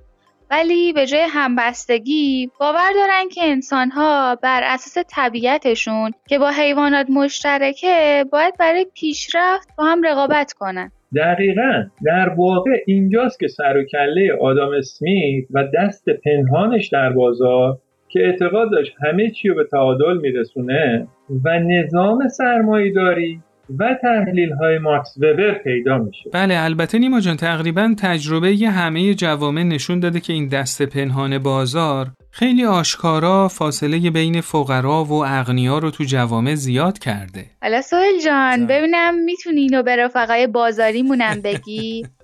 ولی 0.51 0.93
به 0.93 1.07
جای 1.07 1.27
همبستگی 1.29 2.51
باور 2.61 2.93
دارن 2.95 3.29
که 3.29 3.45
انسانها 3.45 4.35
بر 4.35 4.63
اساس 4.65 5.05
طبیعتشون 5.09 6.13
که 6.29 6.39
با 6.39 6.51
حیوانات 6.51 7.11
مشترکه 7.11 8.25
باید 8.33 8.57
برای 8.59 8.87
پیشرفت 8.95 9.69
با 9.77 9.85
هم 9.85 10.03
رقابت 10.03 10.53
کنن. 10.53 10.93
دقیقا. 11.17 11.85
در 12.05 12.29
واقع 12.29 12.71
اینجاست 12.87 13.41
که 13.41 13.49
سر 13.49 13.77
و 13.77 13.85
کله 13.85 14.37
آدام 14.41 14.73
اسمیت 14.73 15.45
و 15.51 15.65
دست 15.75 16.11
پنهانش 16.11 16.89
در 16.89 17.13
بازار 17.13 17.79
که 18.09 18.21
اعتقاد 18.21 18.71
داشت 18.73 18.95
همه 19.03 19.31
چی 19.31 19.49
رو 19.49 19.55
به 19.55 19.65
تعادل 19.65 20.17
میرسونه 20.17 21.07
و 21.45 21.59
نظام 21.59 22.29
سرمایه 22.29 22.93
داری 22.93 23.41
و 23.79 23.97
تحلیل 24.03 24.53
های 24.53 24.79
ماکس 24.79 25.17
وبر 25.17 25.55
پیدا 25.65 25.99
میشه 25.99 26.31
بله 26.33 26.59
البته 26.59 26.99
نیما 26.99 27.21
جان 27.21 27.37
تقریبا 27.37 27.95
تجربه 27.99 28.53
ی 28.53 28.65
همه 28.65 29.15
جوامع 29.15 29.63
نشون 29.63 30.01
داده 30.01 30.21
که 30.21 30.33
این 30.33 30.49
دست 30.49 30.83
پنهان 30.83 31.39
بازار 31.39 32.07
خیلی 32.31 32.65
آشکارا 32.65 33.49
فاصله 33.49 34.11
بین 34.11 34.41
فقرا 34.41 35.05
و 35.05 35.25
اغنیا 35.27 35.79
رو 35.79 35.91
تو 35.91 36.05
جوامع 36.05 36.55
زیاد 36.55 36.99
کرده. 36.99 37.45
حالا 37.63 37.83
سوهل 37.83 38.21
جان 38.25 38.57
جان. 38.59 38.67
ببینم 38.67 39.15
می‌تونی 39.15 39.61
اینو 39.61 39.83
به 39.83 39.97
رفقای 39.97 40.47
بازاریمونم 40.47 41.41
بگی؟ 41.45 42.03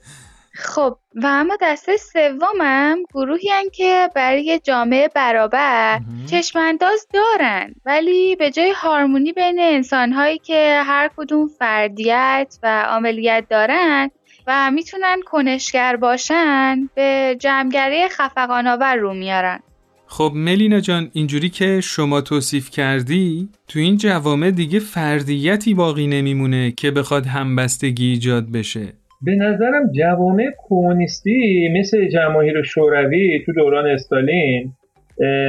خب 0.61 0.99
و 1.14 1.27
اما 1.27 1.57
دسته 1.61 1.97
سومم 1.97 2.99
گروهی 3.14 3.49
هن 3.49 3.71
که 3.73 4.11
برای 4.14 4.61
جامعه 4.64 5.09
برابر. 5.09 6.01
چشمانداز 6.31 7.07
دارن 7.14 7.75
ولی 7.87 8.37
به 8.37 8.51
جای 8.51 8.73
هارمونی 8.77 9.33
بین 9.33 9.59
انسانهایی 9.61 10.38
که 10.38 10.83
هر 10.87 11.11
کدوم 11.16 11.49
فردیت 11.49 12.59
و 12.62 12.83
عملیت 12.83 13.47
دارن 13.51 14.11
و 14.47 14.71
می‌تونن 14.71 15.21
کنشگر 15.27 15.97
باشن 15.97 16.88
به 16.94 17.37
جمعگری 17.40 18.09
خفقانآور 18.09 18.94
رو 18.94 19.14
میارن 19.14 19.61
خب 20.07 20.33
ملینا 20.35 20.81
جان 20.81 21.11
اینجوری 21.12 21.49
که 21.49 21.81
شما 21.81 22.21
توصیف 22.21 22.71
کردی 22.71 23.49
تو 23.68 23.79
این 23.79 23.97
جوامع 23.97 24.51
دیگه 24.51 24.79
فردیتی 24.79 25.75
باقی 25.75 26.07
نمیمونه 26.07 26.71
که 26.71 26.90
بخواد 26.90 27.27
همبستگی 27.27 28.07
ایجاد 28.07 28.53
بشه 28.53 28.98
به 29.23 29.35
نظرم 29.35 29.93
جوامع 29.93 30.51
کمونیستی 30.69 31.69
مثل 31.81 32.09
جماهیر 32.09 32.63
شوروی 32.63 33.45
تو 33.47 33.53
دوران 33.53 33.87
استالین 33.87 34.73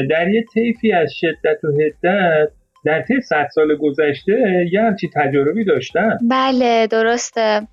در 0.10 0.30
یه 0.30 0.46
طیفی 0.54 0.94
از 0.94 1.14
شدت 1.14 1.64
و 1.64 1.68
حدت 1.68 2.50
در 2.86 3.02
طی 3.02 3.22
صد 3.22 3.48
سال 3.56 3.76
گذشته 3.76 4.68
یه 4.72 4.82
همچی 4.82 5.10
تجاربی 5.16 5.66
داشتن. 5.66 6.18
بله 6.30 6.88
درسته. 6.88 7.68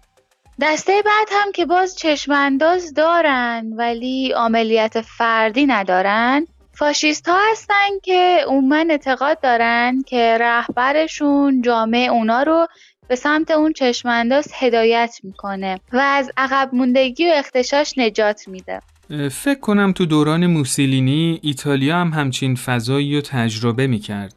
دسته 0.62 0.92
بعد 0.92 1.28
هم 1.30 1.52
که 1.52 1.66
باز 1.66 1.96
چشم 1.96 2.32
انداز 2.32 2.94
دارن 2.94 3.72
ولی 3.76 4.32
عملیت 4.36 5.00
فردی 5.00 5.66
ندارن 5.66 6.46
فاشیست 6.78 7.28
ها 7.28 7.38
هستن 7.50 7.98
که 8.02 8.38
عموما 8.46 8.84
اعتقاد 8.90 9.40
دارن 9.40 10.02
که 10.06 10.38
رهبرشون 10.40 11.62
جامعه 11.62 12.10
اونا 12.10 12.42
رو 12.42 12.66
به 13.08 13.16
سمت 13.16 13.50
اون 13.50 13.72
چشم 13.72 14.08
انداز 14.08 14.52
هدایت 14.54 15.20
می‌کنه 15.22 15.80
و 15.92 15.96
از 15.96 16.30
عقب 16.36 16.70
موندگی 16.72 17.26
و 17.26 17.32
اختشاش 17.34 17.98
نجات 17.98 18.48
میده 18.48 18.80
فکر 19.30 19.60
کنم 19.60 19.92
تو 19.92 20.06
دوران 20.06 20.46
موسولینی 20.46 21.40
ایتالیا 21.42 21.96
هم 21.96 22.08
همچین 22.08 22.54
فضایی 22.54 23.14
رو 23.14 23.20
تجربه 23.20 23.86
می‌کرد. 23.86 24.34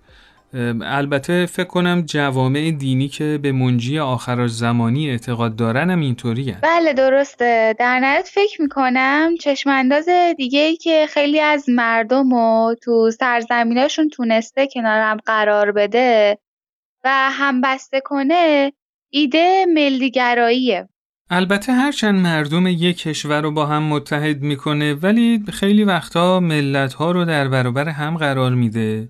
البته 0.83 1.45
فکر 1.45 1.67
کنم 1.67 2.01
جوامع 2.01 2.71
دینی 2.71 3.07
که 3.07 3.39
به 3.41 3.51
منجی 3.51 3.99
آخر 3.99 4.47
زمانی 4.47 5.09
اعتقاد 5.09 5.55
دارن 5.55 5.89
هم 5.89 5.99
اینطوریه. 5.99 6.57
بله 6.61 6.93
درسته 6.93 7.75
در 7.79 7.99
نهایت 7.99 8.29
فکر 8.33 8.61
می‌کنم 8.61 9.35
چشم 9.41 9.69
انداز 9.69 10.09
دیگه 10.37 10.59
ای 10.59 10.75
که 10.75 11.07
خیلی 11.09 11.39
از 11.39 11.69
مردم 11.69 12.33
رو 12.33 12.75
تو 12.83 13.11
سرزمیناشون 13.19 14.09
تونسته 14.09 14.67
کنار 14.73 15.01
هم 15.01 15.17
قرار 15.25 15.71
بده 15.71 16.37
و 17.03 17.09
همبسته 17.31 18.01
کنه 18.01 18.73
ایده 19.09 19.65
ملیگراییه 19.73 20.89
البته 21.31 21.71
هرچند 21.71 22.19
مردم 22.19 22.67
یک 22.67 22.97
کشور 22.97 23.41
رو 23.41 23.51
با 23.51 23.65
هم 23.65 23.83
متحد 23.83 24.41
می‌کنه 24.41 24.93
ولی 24.93 25.43
خیلی 25.53 25.83
وقتا 25.83 26.39
ملت 26.39 26.93
ها 26.93 27.11
رو 27.11 27.25
در 27.25 27.47
برابر 27.47 27.89
هم 27.89 28.17
قرار 28.17 28.55
میده 28.55 29.09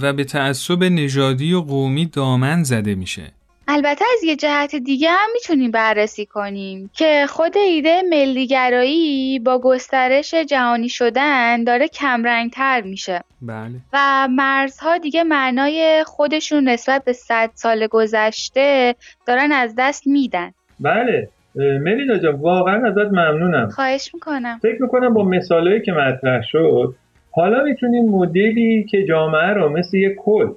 و 0.00 0.12
به 0.12 0.24
تعصب 0.24 0.84
نژادی 0.84 1.52
و 1.52 1.60
قومی 1.60 2.06
دامن 2.06 2.62
زده 2.62 2.94
میشه. 2.94 3.32
البته 3.68 4.04
از 4.16 4.24
یه 4.24 4.36
جهت 4.36 4.76
دیگه 4.76 5.10
هم 5.10 5.28
می‌تونیم 5.34 5.70
بررسی 5.70 6.26
کنیم 6.26 6.90
که 6.92 7.26
خود 7.28 7.56
ایده 7.56 8.02
ملیگرایی 8.10 9.38
با 9.38 9.58
گسترش 9.58 10.34
جهانی 10.34 10.88
شدن 10.88 11.64
داره 11.64 11.88
کمرنگتر 11.88 12.80
میشه. 12.80 13.20
بله. 13.42 13.74
و 13.92 14.28
مرزها 14.30 14.98
دیگه 14.98 15.24
معنای 15.24 16.04
خودشون 16.06 16.68
نسبت 16.68 17.04
به 17.04 17.12
صد 17.12 17.50
سال 17.54 17.86
گذشته 17.86 18.94
دارن 19.26 19.52
از 19.52 19.74
دست 19.78 20.06
میدن. 20.06 20.52
بله. 20.80 21.28
ملینا 21.54 22.18
جان 22.18 22.34
واقعا 22.34 22.88
ازت 22.88 23.12
ممنونم. 23.12 23.68
خواهش 23.68 24.10
می‌کنم. 24.14 24.58
فکر 24.62 24.82
می‌کنم 24.82 25.14
با 25.14 25.24
مثالهایی 25.24 25.82
که 25.82 25.92
مطرح 25.92 26.42
شد 26.42 26.94
حالا 27.30 27.64
می‌تونیم 27.64 28.04
مدلی 28.04 28.86
که 28.90 29.04
جامعه 29.08 29.48
رو 29.48 29.68
مثل 29.68 29.96
یک 29.96 30.12
کل 30.18 30.48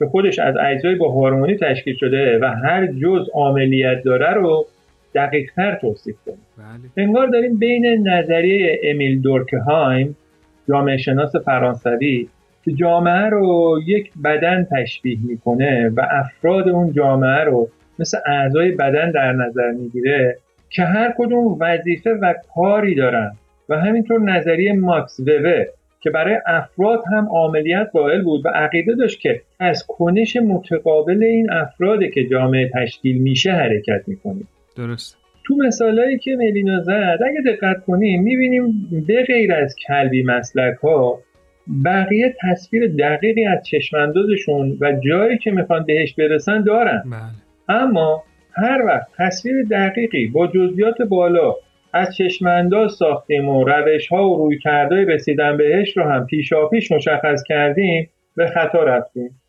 که 0.00 0.06
خودش 0.06 0.38
از 0.38 0.56
اجزای 0.56 0.94
با 0.94 1.10
هارمونی 1.10 1.56
تشکیل 1.56 1.96
شده 1.96 2.38
و 2.42 2.44
هر 2.44 2.86
جز 2.86 3.28
عاملیت 3.34 4.02
داره 4.04 4.30
رو 4.30 4.66
دقیقتر 5.14 5.74
توصیف 5.74 6.16
کنیم 6.26 6.38
بله. 6.58 7.06
انگار 7.06 7.26
داریم 7.26 7.58
بین 7.58 8.08
نظریه 8.08 8.80
امیل 8.84 9.20
دورکهایم 9.20 10.16
جامعه 10.68 10.96
شناس 10.96 11.36
فرانسوی 11.36 12.28
که 12.64 12.72
جامعه 12.72 13.28
رو 13.28 13.80
یک 13.86 14.10
بدن 14.24 14.66
تشبیه 14.70 15.18
می‌کنه 15.24 15.88
و 15.96 16.06
افراد 16.10 16.68
اون 16.68 16.92
جامعه 16.92 17.44
رو 17.44 17.68
مثل 17.98 18.18
اعضای 18.26 18.70
بدن 18.70 19.10
در 19.10 19.32
نظر 19.32 19.70
می‌گیره 19.70 20.36
که 20.70 20.82
هر 20.82 21.14
کدوم 21.18 21.56
وظیفه 21.60 22.10
و 22.10 22.34
کاری 22.54 22.94
دارن 22.94 23.32
و 23.68 23.78
همینطور 23.78 24.20
نظریه 24.20 24.72
ماکس 24.72 25.20
وبر 25.20 25.66
که 26.00 26.10
برای 26.10 26.36
افراد 26.46 27.02
هم 27.12 27.28
عملیت 27.30 27.90
قائل 27.92 28.22
بود 28.22 28.46
و 28.46 28.48
عقیده 28.48 28.94
داشت 28.94 29.20
که 29.20 29.42
از 29.58 29.86
کنش 29.88 30.36
متقابل 30.36 31.22
این 31.22 31.52
افراده 31.52 32.08
که 32.08 32.26
جامعه 32.26 32.70
تشکیل 32.74 33.18
میشه 33.18 33.52
حرکت 33.52 34.02
می‌کنیم 34.06 34.48
درست. 34.76 35.16
تو 35.44 35.56
مثالهایی 35.56 36.18
که 36.18 36.36
ملینا 36.36 36.80
زد 36.80 37.18
اگه 37.26 37.52
دقت 37.52 37.84
کنیم 37.84 38.22
می‌بینیم 38.22 38.88
به 39.06 39.22
غیر 39.22 39.52
از 39.52 39.76
کلبی 39.88 40.22
مسلک 40.22 40.76
ها 40.76 41.20
بقیه 41.84 42.34
تصویر 42.40 42.86
دقیقی 42.98 43.44
از 43.44 43.66
چشماندازشون 43.66 44.78
و 44.80 44.92
جایی 44.92 45.38
که 45.38 45.50
می‌خوان 45.50 45.84
بهش 45.86 46.14
برسن 46.14 46.62
دارن 46.62 47.02
بله. 47.06 47.78
اما 47.78 48.24
هر 48.52 48.82
وقت 48.86 49.06
تصویر 49.18 49.64
دقیقی 49.70 50.26
با 50.26 50.46
جزئیات 50.46 51.02
بالا 51.02 51.54
از 51.92 52.16
چشمانداز 52.16 52.92
ساختیم 52.92 53.48
و 53.48 53.64
روش 53.64 54.08
ها 54.08 54.28
و 54.30 54.36
روی 54.36 54.58
کرده 54.58 55.04
رسیدن 55.04 55.56
بهش 55.56 55.96
رو 55.96 56.02
هم 56.02 56.26
پیشاپیش 56.26 56.92
مشخص 56.92 57.42
کردیم 57.46 58.10
به 58.36 58.46
خطا 58.46 58.82
رفتیم. 58.82 59.40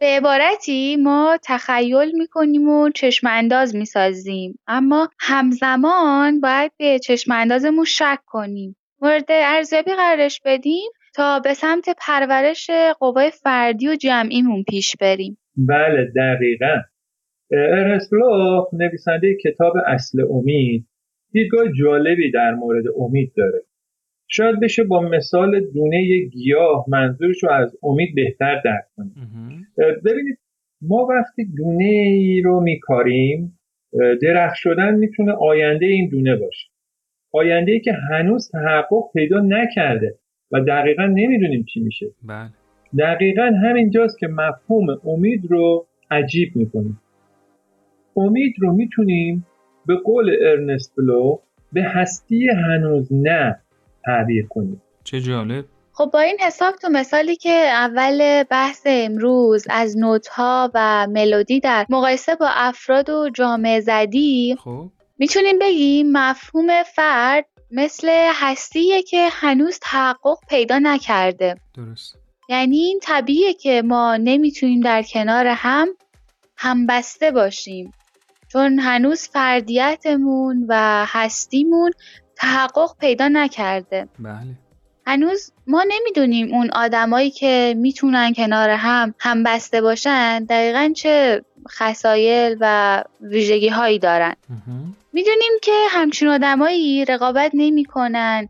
به 0.00 0.06
عبارتی 0.06 0.96
ما 0.96 1.38
تخیل 1.44 2.12
می‌کنیم 2.18 2.68
و 2.68 2.90
چشم 2.90 3.26
انداز 3.30 3.76
می‌سازیم. 3.76 4.58
اما 4.66 5.08
همزمان 5.18 6.40
باید 6.40 6.72
به 6.78 6.98
چشم 6.98 7.32
اندازمون 7.32 7.84
شک 7.84 8.18
کنیم. 8.26 8.76
مورد 9.02 9.24
ارزیابی 9.28 9.90
قرارش 9.94 10.40
بدیم 10.44 10.90
تا 11.14 11.40
به 11.40 11.54
سمت 11.54 11.96
پرورش 12.06 12.70
قوای 13.00 13.30
فردی 13.30 13.88
و 13.88 13.94
جمعیمون 13.94 14.64
پیش 14.68 14.96
بریم. 15.00 15.38
بله 15.56 16.12
دقیقا. 16.16 16.76
ارنست 17.50 18.10
نویسنده 18.72 19.36
کتاب 19.44 19.72
اصل 19.86 20.18
امید 20.30 20.86
دیدگاه 21.34 21.72
جالبی 21.72 22.30
در 22.30 22.54
مورد 22.54 22.84
امید 23.00 23.32
داره. 23.36 23.62
شاید 24.28 24.60
بشه 24.60 24.84
با 24.84 25.00
مثال 25.00 25.60
دونه 25.60 26.18
گیاه 26.32 26.84
منظورش 26.88 27.44
رو 27.44 27.50
از 27.50 27.76
امید 27.82 28.14
بهتر 28.14 28.60
درک 28.64 28.84
کنیم. 28.96 29.14
ببینید 30.04 30.38
ما 30.82 31.06
وقتی 31.10 31.44
دونه 31.56 31.84
ای 31.84 32.42
رو 32.44 32.60
میکاریم 32.60 33.58
درخت 34.22 34.54
شدن 34.56 34.94
می‌تونه 34.94 35.32
آینده 35.32 35.86
این 35.86 36.08
دونه 36.08 36.36
باشه. 36.36 36.68
آینده 37.32 37.72
ای 37.72 37.80
که 37.80 37.92
هنوز 37.92 38.50
تحقق 38.50 39.12
پیدا 39.14 39.40
نکرده 39.40 40.14
و 40.52 40.60
دقیقا 40.60 41.06
نمی‌دونیم 41.06 41.64
چی 41.64 41.80
میشه. 41.80 42.06
بله. 42.22 42.50
دقیقا 42.98 43.50
همینجاست 43.62 44.18
که 44.18 44.26
مفهوم 44.26 44.86
امید 45.04 45.46
رو 45.50 45.86
عجیب 46.10 46.56
می‌کنیم. 46.56 47.00
امید 48.16 48.54
رو 48.58 48.72
می‌تونیم 48.72 49.46
به 49.86 49.96
قول 50.04 50.36
ارنست 50.40 50.92
بلو 50.96 51.38
به 51.72 51.82
هستی 51.82 52.48
هنوز 52.48 53.08
نه 53.10 53.60
تعبیر 54.04 54.46
کنیم 54.46 54.82
چه 55.04 55.20
جالب. 55.20 55.64
خب 55.92 56.10
با 56.12 56.20
این 56.20 56.36
حساب 56.40 56.74
تو 56.74 56.88
مثالی 56.88 57.36
که 57.36 57.50
اول 57.72 58.42
بحث 58.42 58.82
امروز 58.86 59.64
از 59.70 59.98
نوت‌ها 59.98 60.70
و 60.74 61.06
ملودی 61.10 61.60
در 61.60 61.86
مقایسه 61.90 62.34
با 62.34 62.48
افراد 62.50 63.10
و 63.10 63.30
جامعه 63.34 63.80
زدی 63.80 64.56
خب. 64.64 64.90
می‌تونیم 65.18 65.58
بگیم 65.58 66.12
مفهوم 66.12 66.82
فرد 66.82 67.46
مثل 67.70 68.08
هستیه 68.34 69.02
که 69.02 69.28
هنوز 69.32 69.78
تحقق 69.82 70.38
پیدا 70.48 70.78
نکرده 70.82 71.54
درست. 71.76 72.18
یعنی 72.48 72.76
این 72.76 72.98
طبیعیه 73.02 73.54
که 73.54 73.82
ما 73.82 74.16
نمی‌تونیم 74.16 74.80
در 74.80 75.02
کنار 75.02 75.46
هم 75.46 75.88
همبسته 76.56 77.30
باشیم 77.30 77.92
چون 78.54 78.78
هنوز 78.78 79.28
فردیتمون 79.28 80.64
و 80.68 81.04
هستیمون 81.08 81.90
تحقق 82.36 82.96
پیدا 83.00 83.28
نکرده 83.28 84.08
بله. 84.18 84.34
هنوز 85.06 85.52
ما 85.66 85.84
نمی‌دونیم 85.88 86.54
اون 86.54 86.70
آدمایی 86.70 87.30
که 87.30 87.74
می‌تونن 87.76 88.32
کنار 88.32 88.70
هم 88.70 89.14
همبسته 89.18 89.80
باشن 89.80 90.44
دقیقا 90.44 90.92
چه 90.96 91.44
خصایل 91.68 92.56
و 92.60 93.04
ویژگی 93.20 93.68
هایی 93.68 93.98
دارن. 93.98 94.34
می‌دونیم 95.12 95.52
که 95.62 95.86
همچین 95.90 96.28
آدمایی 96.28 97.04
رقابت 97.04 97.50
نمی‌کنن 97.54 98.48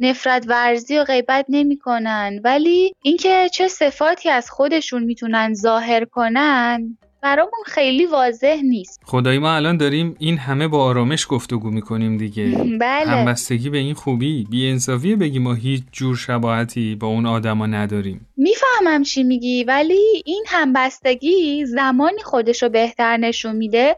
نفرت 0.00 0.44
ورزی 0.48 0.98
و 0.98 1.04
غیبت 1.04 1.46
نمی‌کنن 1.48 2.40
ولی 2.44 2.94
اینکه 3.02 3.48
چه 3.52 3.68
صفاتی 3.68 4.30
از 4.30 4.50
خودشون 4.50 5.02
می‌تونن 5.02 5.54
ظاهر 5.54 6.04
کنن 6.04 6.98
برامون 7.22 7.62
خیلی 7.66 8.06
واضح 8.06 8.60
نیست. 8.64 9.00
خدایی 9.04 9.38
ما 9.38 9.54
الان 9.54 9.76
داریم 9.76 10.16
این 10.18 10.38
همه 10.38 10.68
با 10.68 10.84
آرامش 10.84 11.26
گفتگو 11.28 11.70
می‌کنیم 11.70 12.16
دیگه. 12.16 12.44
بله. 12.80 13.10
همبستگی 13.10 13.70
به 13.70 13.78
این 13.78 13.94
خوبی. 13.94 14.46
بی 14.50 14.70
انصافیه 14.70 15.16
بگی 15.16 15.38
ما 15.38 15.54
هیچ 15.54 15.82
جور 15.92 16.16
شباهتی 16.16 16.94
با 16.94 17.06
اون 17.06 17.26
آدما 17.26 17.66
نداریم. 17.66 18.26
می‌فهمم 18.36 19.02
چی 19.02 19.22
میگی 19.22 19.64
ولی 19.64 20.22
این 20.24 20.44
همبستگی 20.48 21.64
زمانی 21.66 22.22
خودش 22.22 22.62
رو 22.62 22.68
بهتر 22.68 23.16
نشون 23.16 23.56
میده 23.56 23.96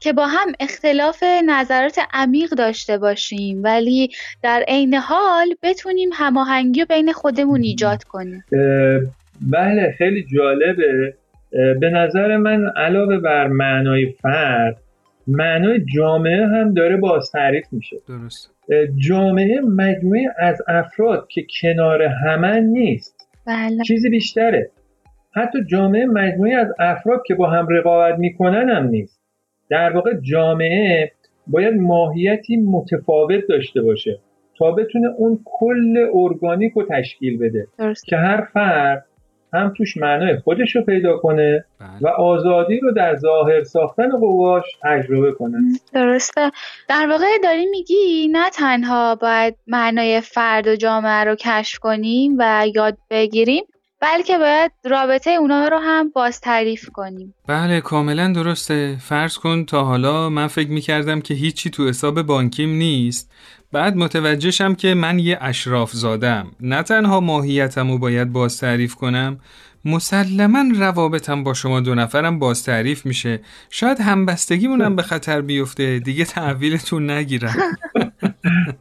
که 0.00 0.12
با 0.12 0.26
هم 0.26 0.52
اختلاف 0.60 1.22
نظرات 1.46 1.98
عمیق 2.12 2.50
داشته 2.50 2.98
باشیم 2.98 3.64
ولی 3.64 4.10
در 4.42 4.64
عین 4.68 4.94
حال 4.94 5.54
بتونیم 5.62 6.10
هماهنگی 6.12 6.80
رو 6.80 6.86
بین 6.86 7.12
خودمون 7.12 7.62
ایجاد 7.62 8.04
کنیم. 8.04 8.44
بله 9.40 9.94
خیلی 9.98 10.26
جالبه. 10.34 11.14
به 11.80 11.90
نظر 11.90 12.36
من 12.36 12.66
علاوه 12.76 13.18
بر 13.18 13.46
معنای 13.46 14.06
فرد 14.06 14.76
معنای 15.26 15.84
جامعه 15.94 16.46
هم 16.46 16.74
داره 16.74 16.96
باز 16.96 17.30
تعریف 17.30 17.66
میشه. 17.72 17.96
درست. 18.08 18.54
جامعه 18.96 19.60
مجموعه 19.60 20.22
از 20.38 20.62
افراد 20.68 21.28
که 21.28 21.46
کنار 21.62 22.02
همه 22.02 22.60
نیست. 22.60 23.28
بله. 23.46 23.84
چیزی 23.86 24.10
بیشتره. 24.10 24.70
حتی 25.32 25.58
جامعه 25.64 26.06
مجموعی 26.06 26.52
از 26.52 26.68
افراد 26.78 27.22
که 27.26 27.34
با 27.34 27.50
هم 27.50 27.68
رقابت 27.70 28.18
می‌کنن 28.18 28.68
هم 28.68 28.88
نیست. 28.88 29.20
در 29.70 29.92
واقع 29.92 30.14
جامعه 30.20 31.12
باید 31.46 31.74
ماهیتی 31.74 32.56
متفاوت 32.56 33.46
داشته 33.48 33.82
باشه 33.82 34.18
تا 34.58 34.72
بتونه 34.72 35.08
اون 35.16 35.40
کل 35.44 36.06
ارگانیک 36.14 36.72
رو 36.72 36.86
تشکیل 36.90 37.38
بده. 37.38 37.66
درست. 37.78 38.04
که 38.06 38.16
هر 38.16 38.48
فرد 38.52 39.04
هم 39.52 39.72
توش 39.76 39.96
معنای 39.96 40.38
خودش 40.38 40.76
رو 40.76 40.82
پیدا 40.82 41.16
کنه 41.16 41.64
و 41.80 41.84
بله. 42.00 42.10
آزادی 42.10 42.80
رو 42.80 42.92
در 42.92 43.16
ظاهر 43.16 43.64
ساختن 43.64 44.10
قواش 44.10 44.64
تجربه 44.82 45.32
کنه 45.32 45.58
درسته. 45.92 46.50
در 46.88 47.06
واقع 47.10 47.38
داری 47.42 47.66
میگی 47.66 48.28
نه 48.32 48.50
تنها 48.50 49.14
باید 49.14 49.56
معنای 49.66 50.20
فرد 50.20 50.66
و 50.66 50.76
جامعه 50.76 51.24
رو 51.24 51.34
کشف 51.34 51.78
کنیم 51.78 52.36
و 52.38 52.66
یاد 52.74 52.98
بگیریم 53.10 53.64
بلکه 54.00 54.38
باید 54.38 54.72
رابطه 54.84 55.30
اونا 55.30 55.68
رو 55.68 55.78
هم 55.78 56.10
باز 56.10 56.40
تعریف 56.40 56.88
کنیم. 56.92 57.34
بله 57.48 57.80
کاملا 57.80 58.32
درسته. 58.32 58.96
فرض 59.00 59.38
کن 59.38 59.64
تا 59.64 59.84
حالا 59.84 60.28
من 60.28 60.46
فکر 60.46 60.70
می‌کردم 60.70 61.20
که 61.20 61.34
هیچی 61.34 61.70
تو 61.70 61.88
حساب 61.88 62.22
بانکیم 62.22 62.70
نیست. 62.70 63.32
بعد 63.72 63.96
متوجه 63.96 64.50
شم 64.50 64.74
که 64.74 64.94
من 64.94 65.18
یه 65.18 65.38
اشراف 65.40 65.92
زادم. 65.92 66.46
نه 66.60 66.82
تنها 66.82 67.20
ماهیتم 67.20 67.90
رو 67.90 67.98
باید 67.98 68.32
باز 68.32 68.58
تعریف 68.58 68.94
کنم 68.94 69.40
مسلما 69.84 70.64
روابطم 70.76 71.44
با 71.44 71.54
شما 71.54 71.80
دو 71.80 71.94
نفرم 71.94 72.38
باز 72.38 72.64
تعریف 72.64 73.06
میشه. 73.06 73.40
شاید 73.70 74.00
همبستگیمونم 74.00 74.96
به 74.96 75.02
خطر 75.02 75.40
بیفته 75.40 75.98
دیگه 75.98 76.24
تحویلتون 76.24 77.10
نگیرم. 77.10 77.56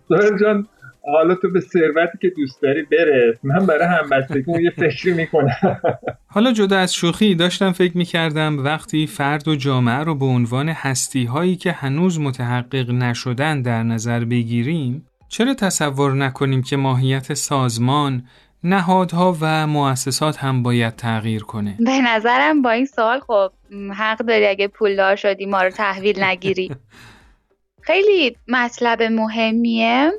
جان 0.42 0.68
حالا 1.14 1.36
تو 1.36 1.52
به 1.52 1.60
ثروتی 1.60 2.18
که 2.22 2.30
دوست 2.30 2.62
داری 2.62 2.84
برس. 2.84 3.38
من 3.44 3.66
برای 3.66 3.88
همبستگی 3.88 4.64
یه 4.64 4.70
فکری 4.70 5.14
می‌کنم. 5.14 5.82
حالا 6.36 6.52
جدا 6.52 6.78
از 6.78 6.94
شوخی 6.94 7.36
داشتم 7.36 7.72
فکر 7.72 7.98
می‌کردم 7.98 8.64
وقتی 8.64 9.08
فرد 9.08 9.48
و 9.48 9.56
جامعه 9.56 10.00
رو 10.00 10.16
به 10.16 10.26
عنوان 10.26 10.70
هستی 10.70 11.26
هایی 11.26 11.56
که 11.56 11.72
هنوز 11.72 12.20
متحقق 12.20 12.92
نشدن 12.92 13.62
در 13.62 13.84
نظر 13.84 14.26
بگیریم 14.26 15.06
چرا 15.30 15.54
تصور 15.54 16.14
نکنیم 16.14 16.64
که 16.64 16.78
ماهیت 16.78 17.34
سازمان، 17.34 18.24
نهادها 18.64 19.38
و 19.42 19.68
مؤسسات 19.68 20.38
هم 20.38 20.64
باید 20.64 20.96
تغییر 20.96 21.44
کنه؟ 21.44 21.78
به 21.80 22.02
نظرم 22.02 22.62
با 22.62 22.72
این 22.72 22.86
سوال 22.86 23.20
خب 23.20 23.52
حق 23.98 24.18
داری 24.18 24.48
اگه 24.48 24.68
پولدار 24.68 25.16
شدی 25.16 25.46
ما 25.46 25.64
رو 25.64 25.70
تحویل 25.70 26.24
نگیری. 26.24 26.72
خیلی 27.88 28.36
مطلب 28.48 29.04
مهمیه. 29.04 30.12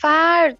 فرد 0.00 0.58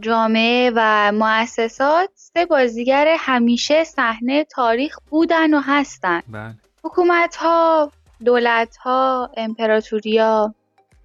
جامعه 0.00 0.72
و 0.74 1.12
مؤسسات 1.12 2.10
سه 2.14 2.46
بازیگر 2.46 3.16
همیشه 3.18 3.84
صحنه 3.84 4.44
تاریخ 4.44 4.98
بودن 5.10 5.54
و 5.54 5.60
هستن. 5.60 6.22
بله. 6.28 6.54
حکومت 6.84 7.36
ها، 7.36 7.92
دولت 8.24 8.76
ها، 8.76 9.30
امپراتوریا، 9.36 10.54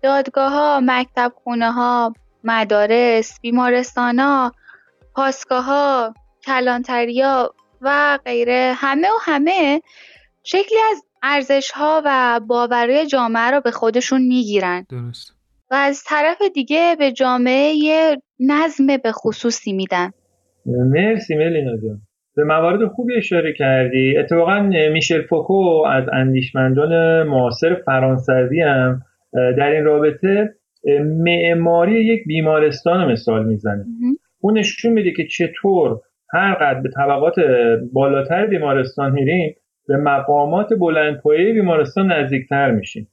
دادگاه 0.01 0.51
ها، 0.51 0.79
مکتب 0.83 1.33
خونه 1.43 1.71
ها، 1.71 2.13
مدارس، 2.43 3.39
بیمارستان 3.41 4.19
ها، 4.19 4.51
پاسگاه 5.15 5.65
ها، 5.65 6.13
کلانتریا 6.45 7.53
و 7.81 8.19
غیره. 8.25 8.73
همه 8.77 9.07
و 9.07 9.17
همه 9.21 9.81
شکلی 10.43 10.79
از 10.91 11.03
ارزش 11.23 11.71
ها 11.71 12.01
و 12.05 12.39
باورهای 12.39 13.07
جامعه 13.07 13.51
رو 13.51 13.61
به 13.61 13.71
خودشون 13.71 14.21
می‌گیرن. 14.21 14.85
درست. 14.89 15.33
و 15.71 15.75
از 15.75 16.03
طرف 16.07 16.41
دیگه 16.53 16.95
به 16.99 17.11
جامعه 17.11 17.73
یه 17.75 18.17
نظم 18.39 18.87
به 19.03 19.11
خصوصی 19.11 19.73
میدن. 19.73 20.11
مرسی 20.65 21.35
ملینا 21.35 21.77
جان 21.77 22.01
به 22.35 22.43
موارد 22.43 22.87
خوبی 22.87 23.15
اشاره 23.15 23.53
کردی. 23.53 24.17
اتفاقا 24.17 24.59
میشل 24.93 25.21
فوکو 25.21 25.83
از 25.87 26.03
اندیشمندان 26.13 27.23
معاصر 27.23 27.75
فرانسوی 27.85 28.61
هم 28.61 29.01
در 29.33 29.71
این 29.71 29.83
رابطه 29.83 30.55
معماری 31.03 32.05
یک 32.05 32.23
بیمارستان 32.27 33.01
رو 33.01 33.11
مثال 33.11 33.45
می‌زنه. 33.45 33.85
اون 34.41 34.57
نشون 34.57 34.93
میده 34.93 35.11
که 35.11 35.27
چطور 35.27 35.99
هر 36.33 36.53
قدر 36.53 36.81
به 36.81 36.89
طبقات 36.89 37.35
بالاتر 37.93 38.45
بیمارستان 38.45 39.11
میریم 39.11 39.55
به 39.87 39.97
مقامات 39.97 40.73
بلندپایه 40.79 41.53
بیمارستان 41.53 42.11
نزدیکتر 42.11 42.71
میشیم. 42.71 43.07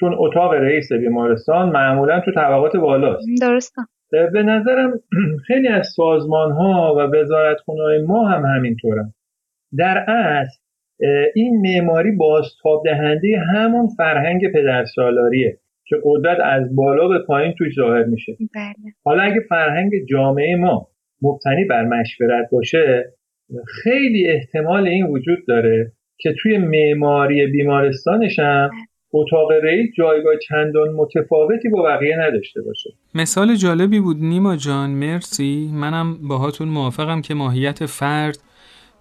چون 0.00 0.14
اتاق 0.18 0.52
رئیس 0.54 0.92
بیمارستان 0.92 1.68
معمولا 1.68 2.20
تو 2.20 2.32
طبقات 2.32 2.76
بالاست. 2.76 3.26
درسته. 3.40 3.82
به 4.10 4.42
نظرم 4.42 4.92
خیلی 5.46 5.68
از 5.68 5.88
سازمان 5.96 6.52
ها 6.52 6.94
و 6.94 6.98
وزارت 6.98 7.56
ما 8.06 8.28
هم 8.28 8.44
همینطورن. 8.44 9.12
در 9.78 9.98
اصل 10.10 10.58
این 11.34 11.60
معماری 11.60 12.12
بازتاب 12.12 12.82
دهنده 12.84 13.38
همون 13.54 13.88
فرهنگ 13.96 14.52
پدرسالاریه 14.52 15.58
که 15.86 15.96
قدرت 16.04 16.38
از 16.40 16.76
بالا 16.76 17.08
به 17.08 17.18
پایین 17.18 17.54
توش 17.58 17.74
ظاهر 17.76 18.04
میشه. 18.04 18.36
بله. 18.54 18.92
حالا 19.04 19.22
اگه 19.22 19.40
فرهنگ 19.48 19.92
جامعه 20.10 20.56
ما 20.56 20.88
مبتنی 21.22 21.64
بر 21.64 21.84
مشورت 21.84 22.48
باشه 22.52 23.04
خیلی 23.82 24.30
احتمال 24.30 24.88
این 24.88 25.06
وجود 25.06 25.38
داره 25.48 25.92
که 26.18 26.34
توی 26.42 26.58
معماری 26.58 27.46
بیمارستانش 27.46 28.38
هم 28.38 28.70
اتاق 29.18 29.48
رئیس 29.62 29.90
جایگاه 29.96 30.32
چندان 30.48 30.88
متفاوتی 30.88 31.68
با 31.68 31.82
بقیه 31.82 32.16
نداشته 32.16 32.62
باشه. 32.62 32.90
مثال 33.14 33.54
جالبی 33.54 34.00
بود 34.00 34.16
نیما 34.20 34.56
جان 34.56 34.90
مرسی. 34.90 35.70
منم 35.74 36.28
باهاتون 36.28 36.68
موافقم 36.68 37.20
که 37.20 37.34
ماهیت 37.34 37.86
فرد 37.86 38.38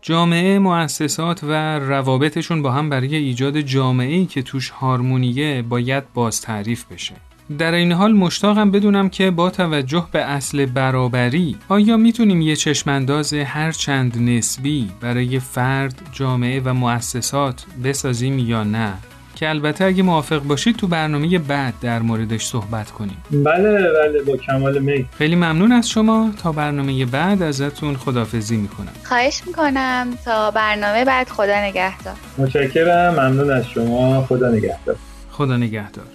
جامعه 0.01 0.59
مؤسسات 0.59 1.43
و 1.43 1.79
روابطشون 1.79 2.61
با 2.61 2.71
هم 2.71 2.89
برای 2.89 3.15
ایجاد 3.15 3.59
جامعه‌ای 3.59 4.25
که 4.25 4.41
توش 4.41 4.69
هارمونیه 4.69 5.61
باید 5.61 6.03
باز 6.13 6.41
تعریف 6.41 6.93
بشه. 6.93 7.15
در 7.59 7.73
این 7.73 7.91
حال 7.91 8.13
مشتاقم 8.13 8.71
بدونم 8.71 9.09
که 9.09 9.31
با 9.31 9.49
توجه 9.49 10.05
به 10.11 10.19
اصل 10.19 10.65
برابری 10.65 11.55
آیا 11.69 11.97
می‌تونیم 11.97 12.41
یه 12.41 12.55
چشمانداز 12.55 13.33
هر 13.33 13.71
چند 13.71 14.17
نسبی 14.17 14.89
برای 15.01 15.39
فرد، 15.39 16.01
جامعه 16.11 16.61
و 16.65 16.73
مؤسسات 16.73 17.65
بسازیم 17.83 18.39
یا 18.39 18.63
نه؟ 18.63 18.93
که 19.35 19.49
البته 19.49 19.85
اگه 19.85 20.03
موافق 20.03 20.39
باشید 20.39 20.75
تو 20.75 20.87
برنامه 20.87 21.39
بعد 21.39 21.73
در 21.81 21.99
موردش 21.99 22.45
صحبت 22.45 22.91
کنیم. 22.91 23.17
بله 23.31 23.71
بله 23.71 24.21
با 24.27 24.37
کمال 24.37 24.79
می. 24.79 25.05
خیلی 25.17 25.35
ممنون 25.35 25.71
از 25.71 25.89
شما. 25.89 26.31
تا 26.43 26.51
برنامه 26.51 27.05
بعد 27.05 27.41
ازتون 27.41 27.95
خدافزی 27.95 28.57
می‌کنم. 28.57 28.91
خواهش 29.03 29.41
می‌کنم. 29.47 30.07
تا 30.25 30.51
برنامه 30.51 31.05
بعد 31.05 31.29
خدا 31.29 31.61
نگهدار. 31.61 32.13
متشکرم. 32.37 33.13
ممنون 33.13 33.51
از 33.51 33.67
شما. 33.67 34.25
خدا 34.25 34.49
نگهدار. 34.49 34.95
خدا 35.31 35.57
نگهدار. 35.57 36.05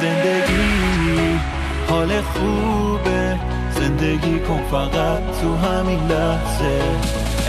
زندگی 0.00 1.38
حال 1.88 2.20
خوبه. 2.20 3.38
زندگی 3.74 4.38
کن 4.38 4.62
فقط 4.70 5.20
تو 5.42 5.56
همین 5.56 5.98
لحظه. 5.98 6.82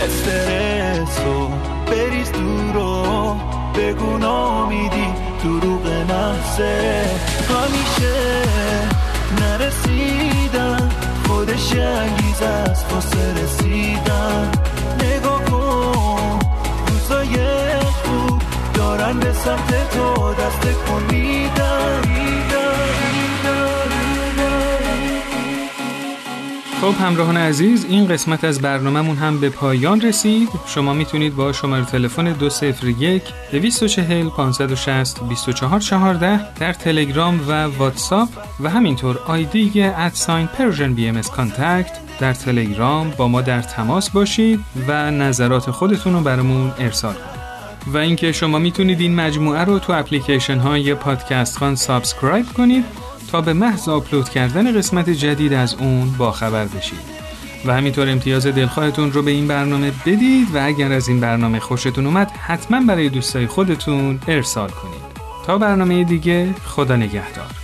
استرس 0.06 1.22
رو 1.26 1.50
بریز 1.88 2.32
دور 2.32 2.78
و 2.78 3.36
بگو 3.76 4.18
نامیدی 4.18 5.08
دروغ 5.44 5.88
محضه 5.88 7.06
همیشه 7.50 8.44
نرسیدن 9.42 10.90
خودش 11.28 11.74
انگیزه 11.74 12.46
است 12.46 12.94
واسه 12.94 13.44
رسیدن. 13.44 14.52
نگاه 15.00 15.46
کن 15.46 16.40
روزای 16.88 17.36
خوب 17.80 18.42
دارن 18.74 19.20
به 19.20 19.34
سمت 19.34 19.90
تو 19.90 20.34
دست 20.34 20.88
کن. 20.88 21.33
خب 26.84 26.96
همراهان 27.02 27.38
عزیز 27.38 27.86
این 27.86 28.08
قسمت 28.08 28.43
از 28.43 28.62
برنامهمون 28.62 29.17
هم 29.17 29.39
به 29.39 29.50
پایان 29.50 30.02
رسید. 30.02 30.50
شما 30.65 30.93
می‌تونید 30.93 31.36
با 31.36 31.54
شماره 31.54 31.86
تلفن 31.86 32.34
201 32.34 33.24
240 33.52 34.30
560 34.30 35.19
2414 35.19 36.54
در 36.54 36.74
تلگرام 36.74 37.39
و 37.48 37.52
واتساپ 37.63 38.30
و 38.60 38.69
همینطور 38.69 39.19
آیدی 39.28 39.82
at 39.82 40.04
sign 40.04 40.48
پرژن 40.48 40.93
بی‌ام 40.93 41.22
contact 41.22 42.00
در 42.19 42.34
تلگرام 42.34 43.10
با 43.17 43.28
ما 43.28 43.41
در 43.41 43.62
تماس 43.62 44.10
باشید 44.10 44.60
و 44.88 45.12
نظرات 45.12 45.72
خودتون 45.72 46.13
رو 46.13 46.22
برامون 46.22 46.72
ارسال 46.80 47.13
کنید. 47.13 47.43
و 47.88 47.98
اینکه 47.98 48.32
شما 48.32 48.60
می‌تونید 48.60 49.00
این 49.00 49.15
مجموعه 49.15 49.63
رو 49.63 49.80
تو 49.80 49.93
اپلیکیشن 49.93 50.58
های 50.58 50.93
پادکست‌خان 50.93 51.76
subscribe 51.76 52.46
کنید 52.46 53.03
تا 53.34 53.41
به 53.41 53.54
محض 53.54 53.89
آپلود 53.89 54.30
کردن 54.30 54.78
قسمت 54.78 55.10
جدید 55.10 55.54
از 55.54 55.76
اون 55.80 56.12
باخبر 56.17 56.65
بشید. 56.65 57.00
و 57.65 57.74
همینطور 57.74 58.10
امتیاز 58.10 58.48
دلخواهتون 58.48 59.12
رو 59.12 59.22
به 59.22 59.32
این 59.32 59.48
برنامه 59.48 59.91
بدید 60.06 60.56
و 60.56 60.65
اگر 60.65 60.91
از 60.91 61.08
این 61.08 61.19
برنامه 61.19 61.60
خوشتون 61.60 62.06
اومد 62.06 62.32
حتما 62.32 62.82
برای 62.82 63.10
دوستای 63.10 63.48
خودتون 63.48 64.19
ارسال 64.28 64.69
کنید. 64.69 65.02
تا 65.46 65.58
برنامه 65.58 66.04
دیگه 66.04 66.54
خدا 66.65 66.96
نگهدار. 66.96 67.62